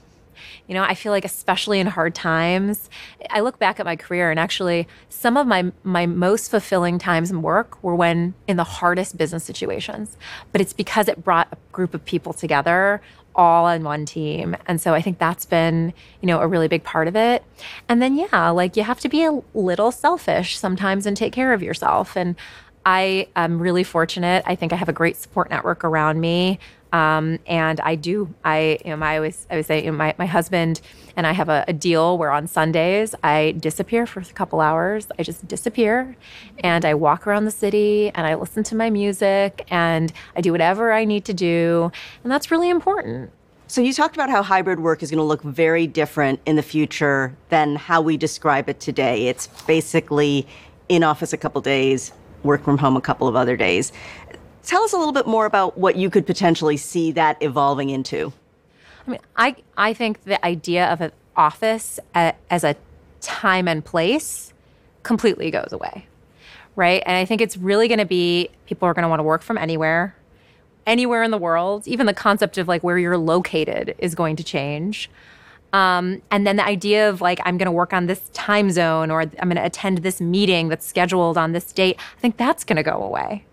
You 0.68 0.76
know, 0.76 0.84
I 0.84 0.96
feel 0.96 1.12
like 1.12 1.26
especially 1.26 1.80
in 1.80 1.88
hard 1.88 2.16
times, 2.16 2.90
I 3.30 3.42
look 3.42 3.60
back 3.60 3.80
at 3.80 3.86
my 3.86 3.96
career 3.96 4.32
and 4.32 4.40
actually 4.40 4.88
some 5.10 5.38
of 5.38 5.46
my 5.46 5.72
my 5.84 6.06
most 6.06 6.50
fulfilling 6.50 6.98
times 6.98 7.30
in 7.30 7.42
work 7.42 7.82
were 7.84 7.96
when 7.96 8.34
in 8.48 8.58
the 8.58 8.64
hardest 8.64 9.18
business 9.18 9.44
situations. 9.44 10.18
But 10.52 10.62
it's 10.62 10.74
because 10.74 11.08
it 11.08 11.24
brought 11.24 11.50
a 11.52 11.58
group 11.72 11.94
of 11.94 12.04
people 12.06 12.34
together 12.34 13.02
all 13.36 13.66
on 13.66 13.84
one 13.84 14.06
team. 14.06 14.56
And 14.68 14.82
so 14.82 14.94
I 14.94 15.02
think 15.02 15.20
that's 15.20 15.46
been, 15.46 15.94
you 16.22 16.28
know, 16.28 16.40
a 16.40 16.48
really 16.48 16.68
big 16.68 16.84
part 16.84 17.08
of 17.08 17.16
it. 17.16 17.44
And 17.88 18.02
then 18.02 18.16
yeah, 18.16 18.50
like 18.50 18.76
you 18.76 18.84
have 18.84 19.00
to 19.02 19.10
be 19.10 19.24
a 19.24 19.42
little 19.54 19.92
selfish 19.92 20.58
sometimes 20.58 21.06
and 21.06 21.16
take 21.16 21.34
care 21.34 21.54
of 21.54 21.64
yourself. 21.64 22.16
And 22.16 22.36
I 22.86 23.28
am 23.36 23.62
really 23.62 23.84
fortunate. 23.84 24.44
I 24.46 24.56
think 24.56 24.74
I 24.74 24.76
have 24.76 24.90
a 24.90 24.94
great 24.94 25.16
support 25.16 25.50
network 25.50 25.84
around 25.84 26.20
me. 26.20 26.60
Um, 26.92 27.40
and 27.46 27.80
I 27.80 27.96
do. 27.96 28.34
I, 28.44 28.80
you 28.84 28.96
know, 28.96 29.06
I 29.06 29.16
always, 29.16 29.48
I 29.50 29.56
would 29.56 29.66
say, 29.66 29.84
you 29.84 29.92
know, 29.92 29.98
my, 29.98 30.14
my 30.18 30.26
husband 30.26 30.82
and 31.16 31.26
I 31.26 31.32
have 31.32 31.50
a, 31.50 31.64
a, 31.68 31.74
deal 31.74 32.18
where 32.18 32.32
on 32.32 32.48
Sundays 32.48 33.16
I 33.24 33.56
disappear 33.60 34.06
for 34.06 34.20
a 34.20 34.26
couple 34.26 34.60
hours. 34.60 35.08
I 35.18 35.24
just 35.24 35.48
disappear, 35.48 36.16
and 36.60 36.84
I 36.86 36.94
walk 36.94 37.28
around 37.28 37.46
the 37.46 37.52
city 37.52 38.12
and 38.14 38.28
I 38.28 38.36
listen 38.36 38.64
to 38.64 38.76
my 38.76 38.90
music 38.90 39.66
and 39.70 40.12
I 40.36 40.42
do 40.42 40.52
whatever 40.52 40.92
I 40.92 41.06
need 41.06 41.26
to 41.26 41.34
do, 41.34 41.92
and 42.24 42.32
that's 42.32 42.52
really 42.52 42.70
important. 42.70 43.32
So 43.68 43.80
you 43.80 43.94
talked 43.94 44.18
about 44.18 44.30
how 44.30 44.44
hybrid 44.44 44.82
work 44.82 45.02
is 45.02 45.10
going 45.10 45.20
to 45.20 45.24
look 45.24 45.44
very 45.44 45.88
different 45.88 46.42
in 46.46 46.58
the 46.58 46.62
future 46.62 47.38
than 47.48 47.78
how 47.78 48.02
we 48.02 48.18
describe 48.18 48.68
it 48.68 48.82
today. 48.82 49.28
It's 49.28 49.48
basically 49.66 50.46
in 50.90 51.04
office 51.04 51.32
a 51.32 51.38
couple 51.38 51.62
days, 51.62 52.12
work 52.44 52.66
from 52.66 52.78
home 52.78 52.98
a 52.98 53.02
couple 53.02 53.30
of 53.30 53.38
other 53.38 53.56
days. 53.56 53.94
Tell 54.64 54.84
us 54.84 54.94
a 54.94 54.98
little 54.98 55.14
bit 55.14 55.28
more 55.28 55.46
about 55.46 55.78
what 55.78 55.96
you 55.96 56.10
could 56.10 56.26
potentially 56.26 56.78
see 56.78 57.12
that 57.14 57.42
evolving 57.42 57.90
into. 57.90 58.32
I 59.08 59.12
mean, 59.12 59.20
I 59.36 59.56
I 59.78 59.94
think 59.94 60.24
the 60.24 60.44
idea 60.46 60.88
of 60.88 61.02
an 61.02 61.12
office 61.36 62.00
as 62.14 62.64
a 62.64 62.76
time 63.22 63.68
and 63.68 63.84
place 63.84 64.54
completely 65.04 65.50
goes 65.50 65.72
away, 65.72 66.06
right? 66.76 67.02
And 67.06 67.16
I 67.16 67.26
think 67.26 67.42
it's 67.42 67.58
really 67.58 67.88
going 67.88 68.00
to 68.00 68.06
be 68.06 68.50
people 68.66 68.88
are 68.88 68.94
going 68.94 69.04
to 69.04 69.10
want 69.10 69.20
to 69.20 69.24
work 69.24 69.42
from 69.42 69.58
anywhere, 69.58 70.16
anywhere 70.86 71.24
in 71.24 71.32
the 71.32 71.38
world. 71.38 71.88
Even 71.88 72.06
the 72.06 72.14
concept 72.14 72.58
of 72.58 72.68
like 72.68 72.84
where 72.84 72.98
you're 72.98 73.18
located 73.18 73.96
is 73.98 74.14
going 74.14 74.36
to 74.36 74.44
change. 74.44 75.10
Um, 75.74 76.22
and 76.30 76.46
then 76.46 76.58
the 76.58 76.66
idea 76.66 77.10
of 77.10 77.22
like 77.22 77.40
I'm 77.46 77.58
going 77.58 77.66
to 77.66 77.72
work 77.72 77.94
on 77.94 78.06
this 78.06 78.30
time 78.34 78.72
zone 78.72 79.10
or 79.10 79.22
I'm 79.22 79.50
going 79.50 79.56
to 79.56 79.66
attend 79.66 80.00
this 80.00 80.20
meeting 80.20 80.68
that's 80.68 80.86
scheduled 80.86 81.38
on 81.38 81.54
this 81.54 81.72
date, 81.72 81.98
I 82.18 82.20
think 82.20 82.38
that's 82.38 82.64
going 82.64 82.78
to 82.78 82.84
go 82.84 83.02
away. 83.02 83.46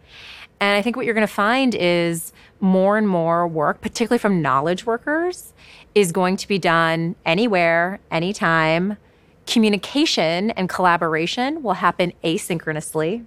And 0.61 0.77
I 0.77 0.83
think 0.83 0.97
what 0.97 1.05
you're 1.05 1.15
going 1.15 1.27
to 1.27 1.33
find 1.33 1.75
is 1.75 2.33
more 2.61 2.99
and 2.99 3.09
more 3.09 3.47
work, 3.47 3.81
particularly 3.81 4.19
from 4.19 4.43
knowledge 4.43 4.87
workers, 4.87 5.53
is 5.95 6.13
going 6.13 6.37
to 6.37 6.49
be 6.49 6.59
done 6.59 7.15
anywhere, 7.25 8.01
anytime. 8.11 8.97
Communication 9.47 10.51
and 10.53 10.69
collaboration 10.69 11.63
will 11.63 11.75
happen 11.75 12.13
asynchronously. 12.25 13.25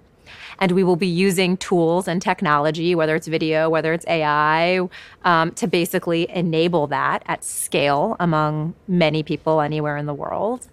And 0.59 0.73
we 0.73 0.83
will 0.83 0.95
be 0.95 1.07
using 1.07 1.57
tools 1.57 2.07
and 2.07 2.21
technology, 2.21 2.93
whether 2.93 3.15
it's 3.15 3.27
video, 3.27 3.69
whether 3.69 3.93
it's 3.93 4.05
AI, 4.07 4.87
um, 5.25 5.51
to 5.51 5.67
basically 5.67 6.29
enable 6.29 6.87
that 6.87 7.23
at 7.25 7.43
scale 7.43 8.15
among 8.19 8.75
many 8.87 9.23
people 9.23 9.61
anywhere 9.61 9.97
in 9.97 10.05
the 10.05 10.13
world. 10.13 10.67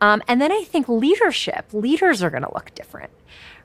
Um, 0.00 0.22
and 0.28 0.40
then 0.40 0.50
I 0.50 0.64
think 0.64 0.88
leadership, 0.88 1.66
leaders 1.72 2.22
are 2.22 2.30
going 2.30 2.44
to 2.44 2.54
look 2.54 2.74
different 2.74 3.10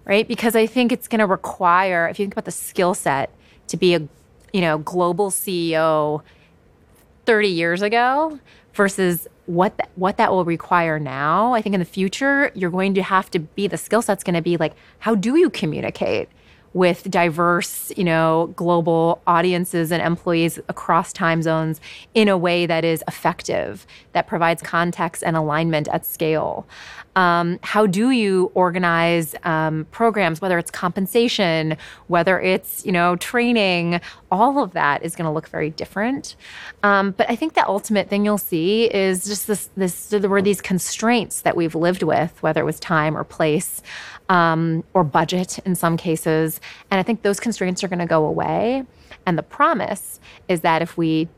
right? 0.05 0.27
Because 0.27 0.55
I 0.55 0.65
think 0.65 0.91
it's 0.91 1.07
going 1.07 1.19
to 1.19 1.25
require, 1.25 2.07
if 2.07 2.19
you 2.19 2.25
think 2.25 2.33
about 2.33 2.45
the 2.45 2.51
skill 2.51 2.93
set 2.93 3.29
to 3.67 3.77
be 3.77 3.95
a, 3.95 4.07
you 4.51 4.61
know, 4.61 4.77
global 4.77 5.31
CEO 5.31 6.21
30 7.25 7.47
years 7.47 7.81
ago 7.81 8.39
versus 8.73 9.27
what 9.45 9.77
that, 9.77 9.89
what 9.95 10.17
that 10.17 10.31
will 10.31 10.45
require 10.45 10.99
now. 10.99 11.53
I 11.53 11.61
think 11.61 11.73
in 11.73 11.79
the 11.79 11.85
future, 11.85 12.51
you're 12.55 12.69
going 12.69 12.93
to 12.95 13.03
have 13.03 13.29
to 13.31 13.39
be 13.39 13.67
the 13.67 13.77
skill 13.77 14.01
set's 14.01 14.23
going 14.23 14.35
to 14.35 14.41
be 14.41 14.57
like, 14.57 14.73
how 14.99 15.15
do 15.15 15.35
you 15.35 15.49
communicate? 15.49 16.29
with 16.73 17.09
diverse, 17.09 17.91
you 17.95 18.03
know, 18.03 18.51
global 18.55 19.21
audiences 19.27 19.91
and 19.91 20.01
employees 20.01 20.57
across 20.69 21.13
time 21.13 21.41
zones 21.41 21.79
in 22.13 22.27
a 22.27 22.37
way 22.37 22.65
that 22.65 22.83
is 22.83 23.03
effective, 23.07 23.85
that 24.13 24.27
provides 24.27 24.61
context 24.61 25.23
and 25.23 25.37
alignment 25.37 25.87
at 25.89 26.05
scale. 26.05 26.65
Um, 27.15 27.60
how 27.62 27.86
do 27.86 28.10
you 28.12 28.52
organize 28.56 29.36
um, 29.43 29.86
programs, 29.91 30.41
whether 30.41 30.58
it's 30.58 30.71
compensation, 30.71 31.78
whether 32.08 32.39
it's 32.39 32.86
you 32.86 32.91
know 32.91 33.15
training? 33.15 34.02
All 34.32 34.63
of 34.63 34.73
that 34.73 35.04
is 35.04 35.15
going 35.15 35.26
to 35.26 35.32
look 35.32 35.47
very 35.49 35.69
different. 35.69 36.36
Um, 36.82 37.12
but 37.12 37.30
I 37.30 37.36
think 37.36 37.54
the 37.54 37.67
ultimate 37.67 38.10
thing 38.10 38.26
you'll 38.26 38.38
see 38.38 38.86
is 38.86 39.26
just 39.26 39.47
this: 39.47 39.69
this 39.78 40.08
there 40.10 40.30
were 40.30 40.41
these 40.41 40.62
constraints 40.62 41.41
that 41.41 41.56
we've 41.56 41.76
lived 41.76 42.04
with, 42.04 42.41
whether 42.41 42.62
it 42.62 42.65
was 42.65 42.80
time 42.80 43.15
or 43.15 43.23
place 43.23 43.82
um, 44.30 44.84
or 44.93 45.04
budget 45.04 45.60
in 45.60 45.76
some 45.76 45.97
cases. 45.97 46.60
And 46.89 46.99
I 46.99 47.04
think 47.04 47.21
those 47.21 47.39
constraints 47.39 47.84
are 47.84 47.88
going 47.88 47.99
to 47.99 48.06
go 48.06 48.26
away. 48.26 48.84
And 49.26 49.38
the 49.38 49.43
promise 49.43 50.19
is 50.47 50.62
that 50.62 50.82
if 50.82 50.97
we 50.97 51.30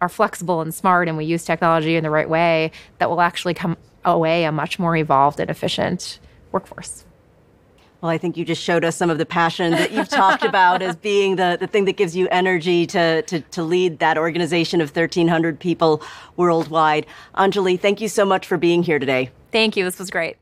are 0.00 0.08
flexible 0.08 0.60
and 0.60 0.74
smart 0.74 1.08
and 1.08 1.16
we 1.16 1.24
use 1.24 1.44
technology 1.44 1.96
in 1.96 2.04
the 2.04 2.10
right 2.10 2.28
way, 2.28 2.70
that 2.98 3.08
will 3.08 3.20
actually 3.20 3.54
come 3.54 3.76
away 4.06 4.44
a 4.44 4.52
much 4.52 4.78
more 4.78 4.96
evolved 4.96 5.40
and 5.40 5.50
efficient 5.50 6.18
workforce. 6.52 7.04
Well, 8.00 8.10
I 8.10 8.18
think 8.18 8.36
you 8.36 8.44
just 8.44 8.62
showed 8.62 8.84
us 8.84 8.94
some 8.94 9.10
of 9.10 9.18
the 9.18 9.26
passion 9.26 9.72
that 9.72 9.90
you've 9.90 10.08
talked 10.08 10.44
about 10.44 10.82
as 10.82 10.94
being 10.96 11.36
the, 11.36 11.56
the 11.58 11.66
thing 11.66 11.86
that 11.86 11.96
gives 11.96 12.14
you 12.14 12.28
energy 12.30 12.86
to, 12.86 13.22
to, 13.22 13.40
to 13.40 13.62
lead 13.62 13.98
that 13.98 14.18
organization 14.18 14.80
of 14.80 14.94
1,300 14.94 15.58
people 15.58 16.02
worldwide. 16.36 17.06
Anjali, 17.36 17.80
thank 17.80 18.00
you 18.00 18.08
so 18.08 18.24
much 18.24 18.46
for 18.46 18.58
being 18.58 18.82
here 18.82 18.98
today. 18.98 19.30
Thank 19.50 19.76
you. 19.76 19.84
This 19.84 19.98
was 19.98 20.10
great. 20.10 20.36